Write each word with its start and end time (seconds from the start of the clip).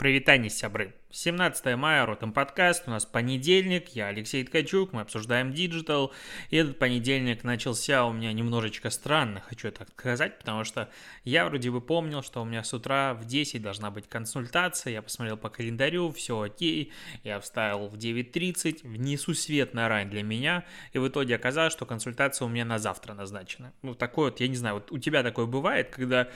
Прывітанне, 0.00 0.48
сябры. 0.48 0.94
17 1.12 1.76
мая, 1.76 2.06
Ротом 2.06 2.32
подкаст, 2.32 2.84
у 2.86 2.90
нас 2.90 3.04
понедельник, 3.04 3.88
я 3.90 4.06
Алексей 4.06 4.44
Ткачук, 4.44 4.92
мы 4.92 5.00
обсуждаем 5.00 5.52
digital, 5.52 6.12
и 6.50 6.56
этот 6.56 6.78
понедельник 6.78 7.42
начался 7.42 8.04
у 8.06 8.12
меня 8.12 8.32
немножечко 8.32 8.90
странно, 8.90 9.40
хочу 9.40 9.72
так 9.72 9.90
сказать, 9.90 10.38
потому 10.38 10.62
что 10.62 10.88
я 11.24 11.44
вроде 11.44 11.70
бы 11.72 11.80
помнил, 11.80 12.22
что 12.22 12.42
у 12.42 12.44
меня 12.44 12.62
с 12.62 12.72
утра 12.72 13.12
в 13.14 13.24
10 13.24 13.60
должна 13.60 13.90
быть 13.90 14.08
консультация, 14.08 14.92
я 14.92 15.02
посмотрел 15.02 15.36
по 15.36 15.50
календарю, 15.50 16.12
все 16.12 16.40
окей, 16.40 16.92
я 17.24 17.40
встал 17.40 17.88
в 17.88 17.96
9.30, 17.96 18.86
несусветная 18.86 19.88
рань 19.88 20.08
для 20.08 20.22
меня, 20.22 20.64
и 20.92 20.98
в 20.98 21.08
итоге 21.08 21.34
оказалось, 21.34 21.72
что 21.72 21.86
консультация 21.86 22.46
у 22.46 22.48
меня 22.48 22.64
на 22.64 22.78
завтра 22.78 23.14
назначена. 23.14 23.72
Ну, 23.82 23.96
такое 23.96 24.30
вот, 24.30 24.40
я 24.40 24.46
не 24.46 24.56
знаю, 24.56 24.76
вот 24.76 24.92
у 24.92 24.98
тебя 24.98 25.24
такое 25.24 25.46
бывает, 25.46 25.90
когда 25.90 26.28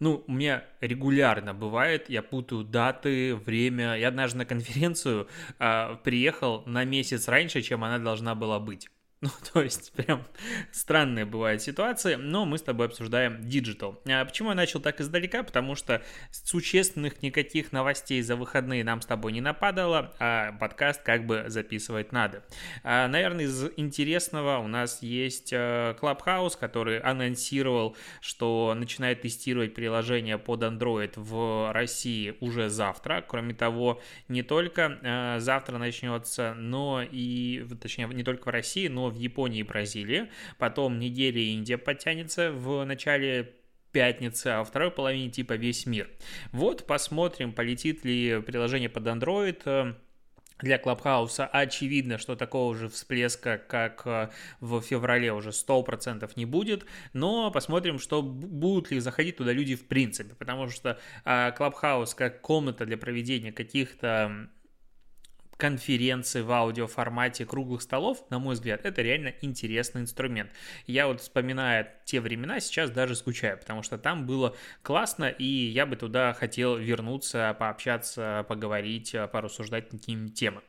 ну, 0.00 0.24
у 0.26 0.32
меня 0.32 0.64
регулярно 0.80 1.54
бывает, 1.54 2.08
я 2.08 2.22
путаю 2.22 2.64
даты, 2.64 3.34
время. 3.34 3.96
Я 3.96 4.08
однажды 4.08 4.38
на 4.38 4.44
конференцию 4.46 5.28
э, 5.58 5.96
приехал 6.04 6.62
на 6.66 6.84
месяц 6.84 7.28
раньше, 7.28 7.62
чем 7.62 7.84
она 7.84 7.98
должна 7.98 8.34
была 8.34 8.60
быть. 8.60 8.88
Ну, 9.28 9.30
то 9.52 9.62
есть, 9.62 9.92
прям 9.94 10.24
странные 10.70 11.24
бывают 11.24 11.60
ситуации, 11.60 12.14
но 12.14 12.44
мы 12.44 12.56
с 12.56 12.62
тобой 12.62 12.86
обсуждаем 12.86 13.48
диджитал. 13.48 14.00
А 14.06 14.24
почему 14.24 14.50
я 14.50 14.54
начал 14.54 14.80
так 14.80 15.00
издалека? 15.00 15.42
Потому 15.42 15.74
что 15.74 16.02
существенных 16.30 17.20
никаких 17.20 17.72
новостей 17.72 18.22
за 18.22 18.36
выходные 18.36 18.84
нам 18.84 19.02
с 19.02 19.06
тобой 19.06 19.32
не 19.32 19.40
нападало, 19.40 20.14
а 20.20 20.52
подкаст 20.52 21.02
как 21.02 21.26
бы 21.26 21.46
записывать 21.48 22.12
надо. 22.12 22.44
А, 22.84 23.08
наверное, 23.08 23.46
из 23.46 23.70
интересного 23.76 24.58
у 24.58 24.68
нас 24.68 25.02
есть 25.02 25.52
э, 25.52 25.96
Clubhouse, 26.00 26.56
который 26.58 27.00
анонсировал, 27.00 27.96
что 28.20 28.72
начинает 28.76 29.22
тестировать 29.22 29.74
приложение 29.74 30.38
под 30.38 30.62
Android 30.62 31.12
в 31.16 31.72
России 31.72 32.36
уже 32.40 32.68
завтра. 32.68 33.24
Кроме 33.26 33.54
того, 33.54 34.00
не 34.28 34.42
только 34.42 34.98
э, 35.02 35.40
завтра 35.40 35.78
начнется, 35.78 36.54
но 36.54 37.02
и, 37.02 37.66
точнее, 37.80 38.06
не 38.06 38.22
только 38.22 38.48
в 38.48 38.52
России, 38.52 38.86
но 38.86 39.07
в 39.10 39.16
Японии 39.16 39.60
и 39.60 39.62
Бразилии, 39.62 40.28
потом 40.58 40.98
Нигерия 40.98 41.54
Индия 41.54 41.78
подтянется 41.78 42.52
в 42.52 42.84
начале 42.84 43.54
пятницы, 43.92 44.48
а 44.48 44.58
во 44.58 44.64
второй 44.64 44.90
половине 44.90 45.30
типа 45.30 45.54
весь 45.54 45.86
мир. 45.86 46.08
Вот 46.52 46.86
посмотрим, 46.86 47.52
полетит 47.52 48.04
ли 48.04 48.40
приложение 48.42 48.88
под 48.88 49.06
Android 49.06 49.62
э, 49.64 49.94
для 50.60 50.78
Клабхауса 50.78 51.46
очевидно, 51.46 52.18
что 52.18 52.36
такого 52.36 52.74
же 52.76 52.88
всплеска, 52.88 53.58
как 53.58 54.02
э, 54.06 54.28
в 54.60 54.80
феврале, 54.82 55.32
уже 55.32 55.50
100% 55.50 56.30
не 56.36 56.44
будет, 56.44 56.84
но 57.12 57.50
посмотрим, 57.50 57.98
что 57.98 58.22
будут 58.22 58.90
ли 58.90 59.00
заходить 59.00 59.36
туда 59.36 59.52
люди 59.52 59.74
в 59.74 59.86
принципе, 59.86 60.34
потому 60.34 60.68
что 60.68 60.98
Клабхаус 61.24 62.14
как 62.14 62.40
комната 62.40 62.86
для 62.86 62.98
проведения 62.98 63.52
каких-то 63.52 64.50
конференции 65.58 66.40
в 66.40 66.50
аудиоформате 66.50 67.44
круглых 67.44 67.82
столов, 67.82 68.24
на 68.30 68.38
мой 68.38 68.54
взгляд, 68.54 68.86
это 68.86 69.02
реально 69.02 69.34
интересный 69.42 70.00
инструмент. 70.00 70.50
Я 70.86 71.08
вот 71.08 71.20
вспоминая 71.20 72.00
те 72.04 72.20
времена, 72.20 72.60
сейчас 72.60 72.90
даже 72.90 73.14
скучаю, 73.16 73.58
потому 73.58 73.82
что 73.82 73.98
там 73.98 74.26
было 74.26 74.56
классно, 74.82 75.28
и 75.28 75.44
я 75.44 75.84
бы 75.84 75.96
туда 75.96 76.32
хотел 76.32 76.76
вернуться, 76.76 77.54
пообщаться, 77.58 78.46
поговорить, 78.48 79.14
порассуждать 79.32 79.92
на 79.92 79.98
какие-нибудь 79.98 80.34
темы. 80.34 80.62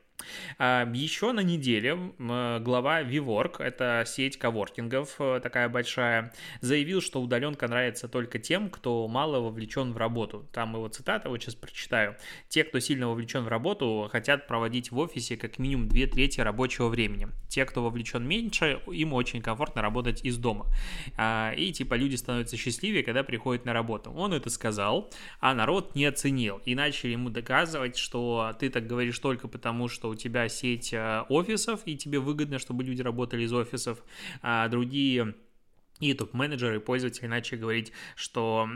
Еще 0.59 1.31
на 1.31 1.41
неделе 1.41 1.97
глава 2.17 3.01
VWork, 3.03 3.61
это 3.61 4.03
сеть 4.05 4.37
коворкингов 4.37 5.15
э, 5.19 5.39
такая 5.41 5.69
большая, 5.69 6.33
заявил, 6.61 7.01
что 7.01 7.21
удаленка 7.21 7.67
нравится 7.67 8.07
только 8.07 8.39
тем, 8.39 8.69
кто 8.69 9.07
мало 9.07 9.39
вовлечен 9.39 9.93
в 9.93 9.97
работу. 9.97 10.47
Там 10.51 10.73
его 10.73 10.87
цитата, 10.87 11.29
вот 11.29 11.41
сейчас 11.41 11.55
прочитаю. 11.55 12.15
Те, 12.49 12.63
кто 12.63 12.79
сильно 12.79 13.07
вовлечен 13.07 13.43
в 13.43 13.47
работу, 13.47 14.09
хотят 14.11 14.47
проводить 14.47 14.91
в 14.91 14.97
офисе 14.97 15.37
как 15.37 15.59
минимум 15.59 15.87
две 15.87 16.07
трети 16.07 16.41
рабочего 16.41 16.87
времени. 16.87 17.29
Те, 17.47 17.65
кто 17.65 17.83
вовлечен 17.83 18.27
меньше, 18.27 18.81
им 18.91 19.13
очень 19.13 19.41
комфортно 19.41 19.81
работать 19.81 20.23
из 20.23 20.37
дома. 20.37 20.67
А, 21.17 21.53
и 21.55 21.71
типа 21.71 21.95
люди 21.95 22.15
становятся 22.15 22.57
счастливее, 22.57 23.03
когда 23.03 23.23
приходят 23.23 23.65
на 23.65 23.73
работу. 23.73 24.11
Он 24.11 24.33
это 24.33 24.49
сказал, 24.49 25.11
а 25.39 25.53
народ 25.53 25.95
не 25.95 26.05
оценил. 26.05 26.61
И 26.65 26.75
начали 26.75 27.11
ему 27.11 27.29
доказывать, 27.29 27.97
что 27.97 28.55
ты 28.59 28.69
так 28.69 28.87
говоришь 28.87 29.19
только 29.19 29.47
потому, 29.47 29.87
что 29.87 30.08
у 30.09 30.15
тебя 30.15 30.49
сеть 30.49 30.93
э, 30.93 31.23
офисов, 31.29 31.81
и 31.85 31.97
тебе 31.97 32.19
выгодно, 32.19 32.59
чтобы 32.59 32.83
люди 32.83 33.01
работали 33.01 33.43
из 33.43 33.53
офисов, 33.53 34.03
а 34.41 34.67
другие 34.67 35.35
и 35.99 36.13
топ-менеджеры 36.13 36.77
и 36.77 36.79
пользователи 36.79 37.27
начали 37.27 37.59
говорить, 37.59 37.91
что 38.15 38.69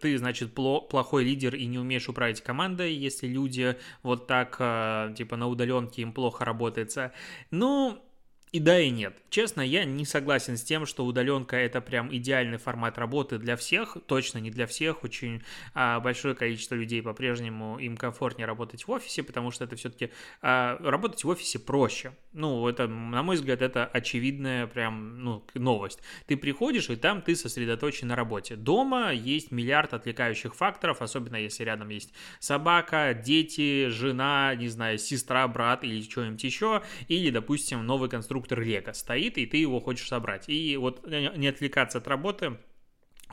ты, 0.00 0.18
значит, 0.18 0.54
плохой 0.54 1.24
лидер 1.24 1.54
и 1.54 1.66
не 1.66 1.78
умеешь 1.78 2.08
управлять 2.08 2.40
командой, 2.40 2.94
если 2.94 3.28
люди 3.28 3.76
вот 4.02 4.26
так, 4.26 4.56
э, 4.58 5.14
типа, 5.16 5.36
на 5.36 5.46
удаленке 5.46 6.02
им 6.02 6.12
плохо 6.12 6.44
работается. 6.44 7.12
Ну, 7.50 8.02
и 8.54 8.60
да, 8.60 8.78
и 8.78 8.88
нет. 8.88 9.16
Честно, 9.30 9.62
я 9.62 9.84
не 9.84 10.04
согласен 10.04 10.56
с 10.56 10.62
тем, 10.62 10.86
что 10.86 11.04
удаленка 11.04 11.56
это 11.56 11.80
прям 11.80 12.14
идеальный 12.14 12.58
формат 12.58 12.98
работы 12.98 13.38
для 13.38 13.56
всех. 13.56 13.96
Точно 14.06 14.38
не 14.38 14.52
для 14.52 14.68
всех. 14.68 15.02
Очень 15.02 15.42
а, 15.74 15.98
большое 15.98 16.36
количество 16.36 16.76
людей 16.76 17.02
по-прежнему 17.02 17.80
им 17.80 17.96
комфортнее 17.96 18.46
работать 18.46 18.86
в 18.86 18.90
офисе, 18.92 19.24
потому 19.24 19.50
что 19.50 19.64
это 19.64 19.74
все-таки 19.74 20.12
а, 20.40 20.78
работать 20.78 21.24
в 21.24 21.28
офисе 21.28 21.58
проще. 21.58 22.12
Ну, 22.32 22.68
это, 22.68 22.86
на 22.86 23.24
мой 23.24 23.34
взгляд, 23.34 23.60
это 23.60 23.86
очевидная 23.86 24.68
прям 24.68 25.18
ну, 25.24 25.44
новость. 25.54 25.98
Ты 26.26 26.36
приходишь, 26.36 26.90
и 26.90 26.94
там 26.94 27.22
ты 27.22 27.34
сосредоточен 27.34 28.06
на 28.06 28.14
работе. 28.14 28.54
Дома 28.54 29.12
есть 29.12 29.50
миллиард 29.50 29.94
отвлекающих 29.94 30.54
факторов, 30.54 31.02
особенно 31.02 31.34
если 31.34 31.64
рядом 31.64 31.88
есть 31.88 32.12
собака, 32.38 33.20
дети, 33.20 33.88
жена, 33.88 34.54
не 34.54 34.68
знаю, 34.68 34.98
сестра, 34.98 35.48
брат 35.48 35.82
или 35.82 36.02
что-нибудь 36.02 36.44
еще, 36.44 36.82
или, 37.08 37.30
допустим, 37.30 37.84
новый 37.84 38.08
конструктор 38.08 38.43
конструктор 38.44 38.60
Лего 38.60 38.92
стоит, 38.92 39.38
и 39.38 39.46
ты 39.46 39.56
его 39.56 39.80
хочешь 39.80 40.08
собрать. 40.08 40.48
И 40.48 40.76
вот 40.76 41.06
не 41.06 41.48
отвлекаться 41.48 41.98
от 41.98 42.08
работы 42.08 42.58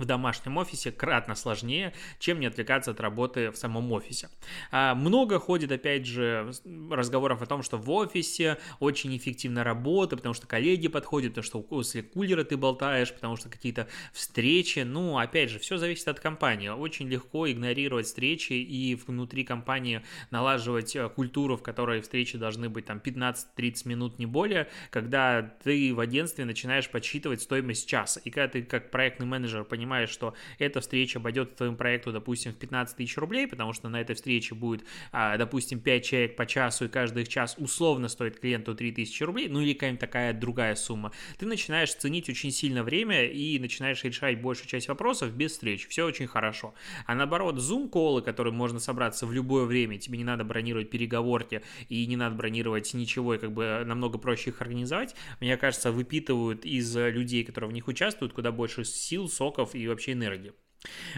в 0.02 0.06
домашнем 0.06 0.58
офисе 0.58 0.92
кратно 0.92 1.36
сложнее, 1.36 1.94
чем 2.20 2.40
не 2.40 2.48
отвлекаться 2.48 2.92
от 2.92 3.00
работы 3.00 3.52
в 3.52 3.56
самом 3.56 3.92
офисе. 3.92 4.30
А, 4.72 4.96
много 4.96 5.40
ходит, 5.40 5.72
опять 5.72 6.06
же, 6.06 6.52
разговоров 6.90 7.42
о 7.42 7.46
том, 7.46 7.64
что 7.64 7.78
в 7.78 7.90
офисе 7.92 8.58
очень 8.80 9.16
эффективна 9.16 9.64
работа, 9.64 10.18
потому 10.18 10.34
что 10.34 10.48
коллеги 10.48 10.88
подходят, 10.88 11.32
потому 11.32 11.46
что 11.46 11.62
после 11.62 12.04
кулера 12.04 12.44
ты 12.44 12.58
болтаешь, 12.58 13.14
потому 13.14 13.38
что 13.38 13.50
какие-то 13.50 13.88
встречи, 14.12 14.80
ну, 14.80 15.18
опять 15.18 15.50
же, 15.50 15.60
все 15.60 15.78
зависит 15.78 16.08
от 16.08 16.20
компании. 16.20 16.70
Очень 16.70 17.08
легко 17.08 17.50
игнорировать 17.50 18.08
встречи 18.08 18.54
и 18.54 18.96
внутри 18.96 19.44
компании 19.44 20.02
налаживать 20.32 20.96
э, 20.96 21.10
культуру, 21.10 21.58
в 21.58 21.62
которой 21.62 22.02
встречи 22.02 22.38
должны 22.38 22.70
быть 22.70 22.86
там 22.86 22.98
15-30 22.98 23.88
минут, 23.88 24.20
не 24.20 24.26
более, 24.26 24.68
когда 24.90 25.42
ты 25.64 25.94
в 25.94 26.00
агентстве 26.00 26.46
начинаешь 26.46 26.90
подсчитывать 26.90 27.42
стоимость 27.42 27.88
часа. 27.88 28.20
И 28.24 28.32
когда 28.32 28.48
ты 28.48 28.64
как 28.64 28.90
проектный 28.90 29.28
менеджер 29.28 29.64
понимаешь, 29.64 29.91
понимаешь, 29.91 30.09
что 30.09 30.34
эта 30.57 30.79
встреча 30.79 31.19
обойдет 31.19 31.57
твоему 31.57 31.75
проекту, 31.75 32.13
допустим, 32.13 32.53
в 32.53 32.56
15 32.56 32.96
тысяч 32.96 33.18
рублей, 33.18 33.46
потому 33.46 33.74
что 33.74 33.90
на 33.90 34.00
этой 34.00 34.16
встрече 34.16 34.56
будет, 34.56 34.85
а, 35.12 35.38
допустим, 35.38 35.81
5 35.81 36.06
человек 36.06 36.35
по 36.38 36.46
часу, 36.46 36.85
и 36.85 36.88
каждый 36.88 37.24
их 37.24 37.28
час 37.28 37.56
условно 37.57 38.07
стоит 38.07 38.40
клиенту 38.40 38.74
3000 38.74 39.24
рублей, 39.24 39.50
ну 39.50 39.59
или 39.59 39.74
какая-нибудь 39.74 40.00
такая 40.00 40.34
другая 40.34 40.75
сумма, 40.75 41.12
ты 41.38 41.46
начинаешь 41.46 41.94
ценить 41.94 42.29
очень 42.29 42.52
сильно 42.52 42.84
время 42.84 43.25
и 43.25 43.59
начинаешь 43.59 44.02
решать 44.06 44.41
большую 44.41 44.68
часть 44.68 44.88
вопросов 44.88 45.34
без 45.34 45.52
встреч. 45.52 45.88
Все 45.90 46.06
очень 46.06 46.28
хорошо. 46.28 46.73
А 47.06 47.13
наоборот, 47.13 47.58
Zoom-колы, 47.58 48.22
которые 48.22 48.53
можно 48.53 48.79
собраться 48.79 49.25
в 49.25 49.34
любое 49.34 49.66
время, 49.66 49.97
тебе 49.97 50.18
не 50.18 50.23
надо 50.23 50.46
бронировать 50.46 50.90
переговорки 50.90 51.63
и 51.90 52.06
не 52.06 52.16
надо 52.16 52.35
бронировать 52.35 52.94
ничего, 52.94 53.35
и 53.35 53.38
как 53.38 53.52
бы 53.52 53.84
намного 53.85 54.18
проще 54.18 54.52
их 54.52 54.62
организовать, 54.62 55.16
мне 55.41 55.58
кажется, 55.58 55.91
выпитывают 55.91 56.63
из 56.66 56.96
людей, 56.96 57.44
которые 57.44 57.69
в 57.69 57.73
них 57.73 57.90
участвуют, 57.90 58.31
куда 58.31 58.53
больше 58.53 58.85
сил, 58.85 59.28
соков 59.28 59.71
и 59.76 59.88
вообще 59.88 60.14
энергии. 60.14 60.54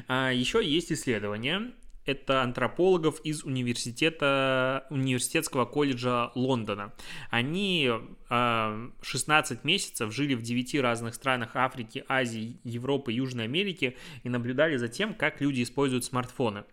А 0.07 0.31
еще 0.31 0.63
есть 0.63 0.91
исследование, 0.91 1.73
это 2.05 2.41
антропологов 2.41 3.21
из 3.21 3.43
университета, 3.43 4.85
университетского 4.89 5.65
колледжа 5.65 6.31
Лондона. 6.35 6.93
Они 7.29 7.89
16 8.29 8.29
а, 8.29 9.67
месяцев 9.67 10.13
жили 10.13 10.33
в 10.33 10.41
9 10.41 10.75
разных 10.81 11.15
странах 11.15 11.55
Африки, 11.55 12.03
Азии, 12.07 12.59
Европы, 12.63 13.13
Южной 13.13 13.45
Америки 13.45 13.97
и 14.23 14.29
наблюдали 14.29 14.75
за 14.77 14.89
тем, 14.89 15.13
как 15.13 15.39
люди 15.39 15.63
используют 15.63 16.03
смартфоны. 16.03 16.65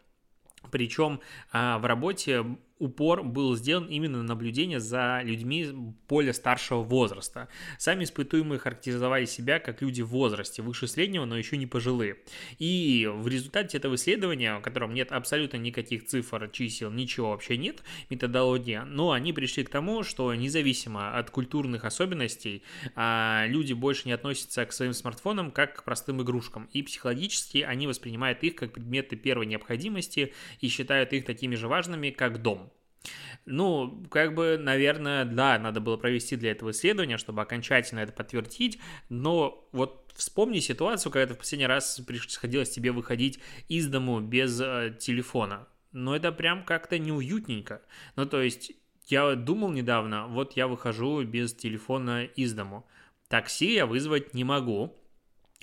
Причем 0.70 1.20
а, 1.52 1.78
в 1.78 1.86
работе 1.86 2.44
упор 2.80 3.22
был 3.22 3.54
сделан 3.56 3.86
именно 3.86 4.18
на 4.18 4.24
наблюдение 4.24 4.80
за 4.80 5.20
людьми 5.22 5.68
более 6.08 6.32
старшего 6.32 6.82
возраста. 6.82 7.48
Сами 7.78 8.04
испытуемые 8.04 8.58
характеризовали 8.58 9.26
себя 9.26 9.60
как 9.60 9.82
люди 9.82 10.02
в 10.02 10.08
возрасте, 10.08 10.62
выше 10.62 10.88
среднего, 10.88 11.26
но 11.26 11.36
еще 11.36 11.56
не 11.56 11.66
пожилые. 11.66 12.16
И 12.58 13.08
в 13.12 13.28
результате 13.28 13.76
этого 13.76 13.94
исследования, 13.94 14.58
в 14.58 14.62
котором 14.62 14.94
нет 14.94 15.12
абсолютно 15.12 15.58
никаких 15.58 16.06
цифр, 16.06 16.48
чисел, 16.52 16.90
ничего 16.90 17.30
вообще 17.30 17.56
нет, 17.56 17.82
методология, 18.08 18.84
но 18.84 19.12
они 19.12 19.32
пришли 19.32 19.62
к 19.62 19.68
тому, 19.68 20.02
что 20.02 20.34
независимо 20.34 21.16
от 21.16 21.30
культурных 21.30 21.84
особенностей, 21.84 22.62
а, 22.96 23.44
люди 23.46 23.74
больше 23.74 24.02
не 24.06 24.12
относятся 24.12 24.64
к 24.64 24.72
своим 24.72 24.94
смартфонам 24.94 25.50
как 25.50 25.76
к 25.76 25.84
простым 25.84 26.22
игрушкам. 26.22 26.68
И 26.72 26.82
психологически 26.82 27.58
они 27.58 27.86
воспринимают 27.86 28.42
их 28.42 28.56
как 28.56 28.72
предметы 28.72 29.16
первой 29.16 29.46
необходимости 29.46 30.32
и 30.60 30.68
считают 30.68 31.12
их 31.12 31.26
такими 31.26 31.54
же 31.54 31.68
важными, 31.68 32.10
как 32.10 32.40
дом. 32.40 32.69
Ну, 33.46 34.04
как 34.10 34.34
бы, 34.34 34.58
наверное, 34.58 35.24
да, 35.24 35.58
надо 35.58 35.80
было 35.80 35.96
провести 35.96 36.36
для 36.36 36.52
этого 36.52 36.70
исследование, 36.70 37.18
чтобы 37.18 37.42
окончательно 37.42 38.00
это 38.00 38.12
подтвердить, 38.12 38.78
но 39.08 39.68
вот 39.72 40.12
вспомни 40.14 40.60
ситуацию, 40.60 41.10
когда 41.10 41.34
в 41.34 41.38
последний 41.38 41.66
раз 41.66 42.00
приходилось 42.06 42.70
тебе 42.70 42.92
выходить 42.92 43.40
из 43.68 43.86
дому 43.88 44.20
без 44.20 44.60
э, 44.60 44.94
телефона. 44.98 45.66
Но 45.92 46.14
это 46.14 46.30
прям 46.30 46.64
как-то 46.64 46.98
неуютненько. 46.98 47.82
Ну, 48.16 48.26
то 48.26 48.40
есть, 48.40 48.72
я 49.06 49.34
думал 49.34 49.72
недавно, 49.72 50.28
вот 50.28 50.56
я 50.56 50.68
выхожу 50.68 51.24
без 51.24 51.54
телефона 51.54 52.24
из 52.24 52.52
дому. 52.52 52.86
Такси 53.28 53.74
я 53.74 53.86
вызвать 53.86 54.34
не 54.34 54.44
могу, 54.44 54.99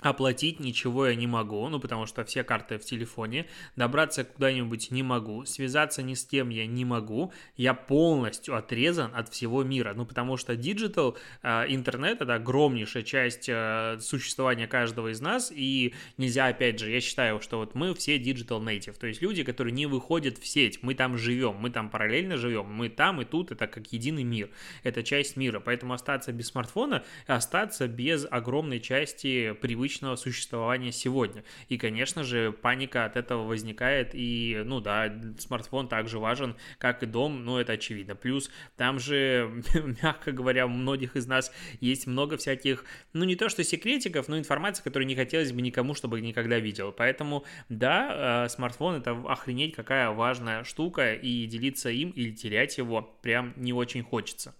Оплатить 0.00 0.60
ничего 0.60 1.08
я 1.08 1.16
не 1.16 1.26
могу, 1.26 1.68
ну 1.68 1.80
потому 1.80 2.06
что 2.06 2.24
все 2.24 2.44
карты 2.44 2.78
в 2.78 2.84
телефоне, 2.84 3.46
добраться 3.74 4.22
куда-нибудь 4.22 4.92
не 4.92 5.02
могу, 5.02 5.44
связаться 5.44 6.04
ни 6.04 6.14
с 6.14 6.24
кем 6.24 6.50
я 6.50 6.68
не 6.68 6.84
могу, 6.84 7.32
я 7.56 7.74
полностью 7.74 8.54
отрезан 8.54 9.10
от 9.12 9.28
всего 9.28 9.64
мира, 9.64 9.94
ну 9.96 10.06
потому 10.06 10.36
что 10.36 10.54
диджитал, 10.54 11.18
э, 11.42 11.64
интернет 11.70 12.22
это 12.22 12.36
огромнейшая 12.36 13.02
часть 13.02 13.48
э, 13.48 13.98
существования 14.00 14.68
каждого 14.68 15.08
из 15.10 15.20
нас, 15.20 15.50
и 15.52 15.92
нельзя, 16.16 16.46
опять 16.46 16.78
же, 16.78 16.92
я 16.92 17.00
считаю, 17.00 17.40
что 17.40 17.58
вот 17.58 17.74
мы 17.74 17.92
все 17.96 18.18
digital 18.18 18.62
native, 18.62 18.96
то 19.00 19.08
есть 19.08 19.20
люди, 19.20 19.42
которые 19.42 19.72
не 19.72 19.86
выходят 19.86 20.38
в 20.38 20.46
сеть, 20.46 20.78
мы 20.80 20.94
там 20.94 21.18
живем, 21.18 21.56
мы 21.56 21.70
там 21.70 21.90
параллельно 21.90 22.36
живем, 22.36 22.66
мы 22.66 22.88
там 22.88 23.20
и 23.20 23.24
тут, 23.24 23.50
это 23.50 23.66
как 23.66 23.92
единый 23.92 24.22
мир, 24.22 24.48
это 24.84 25.02
часть 25.02 25.36
мира, 25.36 25.58
поэтому 25.58 25.94
остаться 25.94 26.32
без 26.32 26.46
смартфона, 26.46 27.02
остаться 27.26 27.88
без 27.88 28.24
огромной 28.30 28.78
части 28.78 29.54
привычных 29.60 29.87
привычного 29.88 30.16
существования 30.16 30.92
сегодня. 30.92 31.44
И, 31.70 31.78
конечно 31.78 32.22
же, 32.22 32.52
паника 32.52 33.06
от 33.06 33.16
этого 33.16 33.46
возникает, 33.46 34.10
и, 34.12 34.60
ну 34.66 34.80
да, 34.80 35.10
смартфон 35.38 35.88
также 35.88 36.18
важен, 36.18 36.56
как 36.78 37.02
и 37.02 37.06
дом, 37.06 37.42
ну 37.46 37.56
это 37.56 37.72
очевидно. 37.72 38.14
Плюс 38.14 38.50
там 38.76 38.98
же, 38.98 39.50
мягко 40.02 40.32
говоря, 40.32 40.66
у 40.66 40.68
многих 40.68 41.16
из 41.16 41.26
нас 41.26 41.50
есть 41.80 42.06
много 42.06 42.36
всяких, 42.36 42.84
ну 43.14 43.24
не 43.24 43.34
то 43.34 43.48
что 43.48 43.64
секретиков, 43.64 44.28
но 44.28 44.38
информации, 44.38 44.82
которую 44.82 45.06
не 45.06 45.16
хотелось 45.16 45.52
бы 45.52 45.62
никому, 45.62 45.94
чтобы 45.94 46.20
никогда 46.20 46.58
видел. 46.58 46.92
Поэтому, 46.92 47.46
да, 47.70 48.44
э, 48.44 48.48
смартфон 48.50 48.96
это 48.96 49.12
охренеть 49.26 49.74
какая 49.74 50.10
важная 50.10 50.64
штука, 50.64 51.14
и 51.14 51.46
делиться 51.46 51.88
им 51.88 52.10
или 52.10 52.32
терять 52.32 52.76
его 52.76 53.00
прям 53.22 53.54
не 53.56 53.72
очень 53.72 54.02
хочется. 54.02 54.54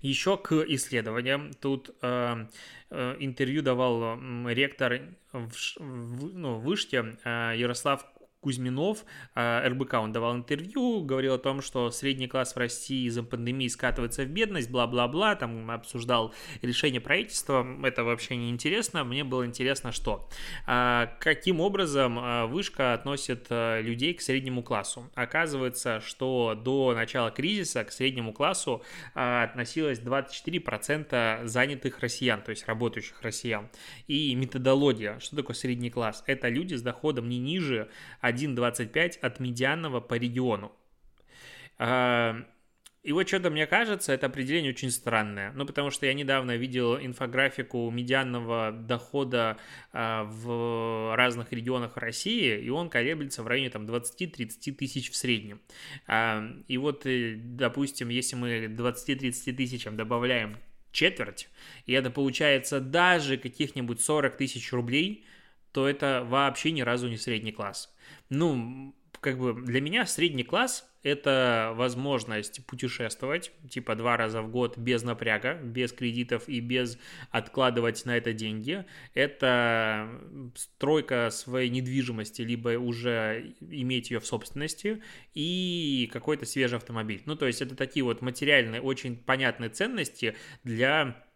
Еще 0.00 0.36
к 0.36 0.52
исследованиям. 0.52 1.52
Тут 1.54 1.90
э, 2.02 2.46
э, 2.90 3.16
интервью 3.18 3.62
давал 3.62 4.18
ректор 4.46 5.00
в, 5.32 5.50
в, 5.76 6.34
ну, 6.34 6.58
вышке 6.58 7.16
э, 7.24 7.54
Ярослав 7.56 8.04
Кузьминов, 8.40 9.04
а, 9.34 9.68
РБК, 9.68 9.94
он 9.94 10.12
давал 10.12 10.36
интервью, 10.36 11.02
говорил 11.02 11.34
о 11.34 11.38
том, 11.38 11.60
что 11.60 11.90
средний 11.90 12.28
класс 12.28 12.54
в 12.54 12.58
России 12.58 13.06
из-за 13.08 13.24
пандемии 13.24 13.66
скатывается 13.66 14.22
в 14.22 14.28
бедность, 14.28 14.70
бла-бла-бла, 14.70 15.34
там 15.34 15.70
обсуждал 15.70 16.32
решение 16.62 17.00
правительства, 17.00 17.66
это 17.82 18.04
вообще 18.04 18.36
не 18.36 18.50
интересно, 18.50 19.02
мне 19.02 19.24
было 19.24 19.44
интересно, 19.44 19.90
что, 19.90 20.28
а, 20.66 21.06
каким 21.18 21.60
образом 21.60 22.18
а, 22.18 22.46
вышка 22.46 22.94
относит 22.94 23.48
людей 23.50 24.14
к 24.14 24.20
среднему 24.20 24.62
классу. 24.62 25.10
Оказывается, 25.14 26.00
что 26.00 26.54
до 26.54 26.94
начала 26.94 27.30
кризиса 27.30 27.82
к 27.84 27.90
среднему 27.90 28.32
классу 28.32 28.82
относилось 29.14 29.98
24% 29.98 31.46
занятых 31.46 31.98
россиян, 32.00 32.42
то 32.42 32.50
есть 32.50 32.66
работающих 32.66 33.20
россиян. 33.22 33.68
И 34.06 34.34
методология, 34.34 35.18
что 35.18 35.36
такое 35.36 35.56
средний 35.56 35.90
класс? 35.90 36.22
Это 36.26 36.48
люди 36.48 36.74
с 36.74 36.82
доходом 36.82 37.28
не 37.28 37.38
ниже 37.38 37.88
1,25 38.38 39.18
от 39.20 39.40
медианного 39.40 40.00
по 40.00 40.14
региону. 40.14 40.72
А, 41.78 42.44
и 43.08 43.12
вот 43.12 43.26
что-то 43.26 43.48
мне 43.48 43.66
кажется, 43.66 44.12
это 44.12 44.26
определение 44.26 44.72
очень 44.72 44.90
странное. 44.90 45.52
Ну, 45.52 45.64
потому 45.64 45.90
что 45.90 46.04
я 46.04 46.14
недавно 46.14 46.56
видел 46.56 46.98
инфографику 46.98 47.90
медианного 47.90 48.72
дохода 48.72 49.56
а, 49.92 50.24
в 50.24 51.16
разных 51.16 51.52
регионах 51.52 51.96
России, 51.96 52.60
и 52.60 52.68
он 52.68 52.90
колеблется 52.90 53.42
в 53.42 53.46
районе 53.46 53.70
там 53.70 53.86
20-30 53.86 54.72
тысяч 54.72 55.10
в 55.10 55.16
среднем. 55.16 55.60
А, 56.06 56.44
и 56.66 56.76
вот, 56.76 57.06
э, 57.06 57.36
допустим, 57.38 58.08
если 58.08 58.36
мы 58.36 58.66
20-30 58.66 59.52
тысячам 59.54 59.96
добавляем 59.96 60.58
четверть, 60.90 61.48
и 61.86 61.92
это 61.92 62.10
получается 62.10 62.80
даже 62.80 63.38
каких-нибудь 63.38 64.00
40 64.00 64.36
тысяч 64.36 64.72
рублей, 64.72 65.24
то 65.72 65.88
это 65.88 66.24
вообще 66.26 66.70
ни 66.72 66.82
разу 66.82 67.08
не 67.08 67.16
средний 67.16 67.52
класс 67.52 67.94
ну, 68.30 68.94
как 69.20 69.38
бы 69.38 69.54
для 69.54 69.80
меня 69.80 70.06
средний 70.06 70.44
класс– 70.44 70.88
это 71.02 71.72
возможность 71.74 72.64
путешествовать, 72.66 73.52
типа 73.68 73.94
два 73.94 74.16
раза 74.16 74.42
в 74.42 74.50
год 74.50 74.76
без 74.76 75.02
напряга, 75.02 75.54
без 75.54 75.92
кредитов 75.92 76.48
и 76.48 76.60
без 76.60 76.98
откладывать 77.30 78.04
на 78.04 78.16
это 78.16 78.32
деньги. 78.32 78.84
Это 79.14 80.08
стройка 80.54 81.30
своей 81.30 81.70
недвижимости, 81.70 82.42
либо 82.42 82.78
уже 82.78 83.54
иметь 83.60 84.10
ее 84.10 84.20
в 84.20 84.26
собственности 84.26 85.02
и 85.34 86.08
какой-то 86.12 86.46
свежий 86.46 86.76
автомобиль. 86.76 87.22
Ну, 87.26 87.34
то 87.34 87.46
есть 87.46 87.62
это 87.62 87.74
такие 87.74 88.04
вот 88.04 88.20
материальные, 88.20 88.82
очень 88.82 89.16
понятные 89.16 89.70
ценности 89.70 90.36
для 90.64 91.27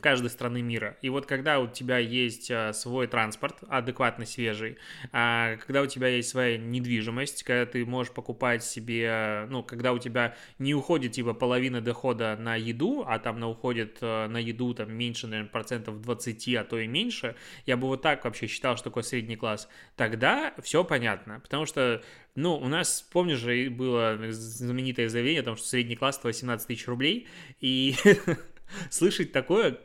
каждой 0.00 0.30
страны 0.30 0.62
мира. 0.62 0.96
И 1.02 1.08
вот 1.08 1.26
когда 1.26 1.60
у 1.60 1.66
тебя 1.66 1.98
есть 1.98 2.50
а, 2.50 2.72
свой 2.72 3.06
транспорт, 3.06 3.58
адекватный, 3.68 4.26
свежий, 4.26 4.78
а, 5.12 5.56
когда 5.56 5.82
у 5.82 5.86
тебя 5.86 6.08
есть 6.08 6.30
своя 6.30 6.58
недвижимость, 6.58 7.42
когда 7.42 7.66
ты 7.66 7.84
можешь 7.84 8.12
покупать 8.12 8.64
себе, 8.64 9.46
ну, 9.50 9.62
когда 9.62 9.92
у 9.92 9.98
тебя 9.98 10.36
не 10.58 10.74
уходит 10.74 11.12
типа 11.12 11.34
половина 11.34 11.80
дохода 11.80 12.36
на 12.38 12.56
еду, 12.56 13.04
а 13.06 13.18
там 13.18 13.38
на 13.38 13.48
уходит 13.48 13.98
а, 14.00 14.28
на 14.28 14.38
еду 14.38 14.74
там 14.74 14.92
меньше, 14.92 15.26
наверное, 15.26 15.50
процентов 15.50 16.00
20, 16.00 16.54
а 16.56 16.64
то 16.64 16.78
и 16.78 16.86
меньше, 16.86 17.36
я 17.66 17.76
бы 17.76 17.88
вот 17.88 18.02
так 18.02 18.24
вообще 18.24 18.46
считал, 18.46 18.76
что 18.76 18.84
такое 18.84 19.02
средний 19.02 19.36
класс, 19.36 19.68
тогда 19.96 20.54
все 20.62 20.84
понятно, 20.84 21.40
потому 21.40 21.66
что 21.66 22.02
ну, 22.34 22.56
у 22.56 22.66
нас, 22.66 23.00
помнишь 23.12 23.38
же, 23.38 23.70
было 23.70 24.18
знаменитое 24.30 25.08
заявление 25.08 25.42
о 25.42 25.44
том, 25.44 25.56
что 25.56 25.68
средний 25.68 25.94
класс 25.94 26.18
это 26.18 26.26
18 26.26 26.66
тысяч 26.66 26.88
рублей, 26.88 27.28
и 27.60 27.94
слышать 28.90 29.32
такое 29.32 29.78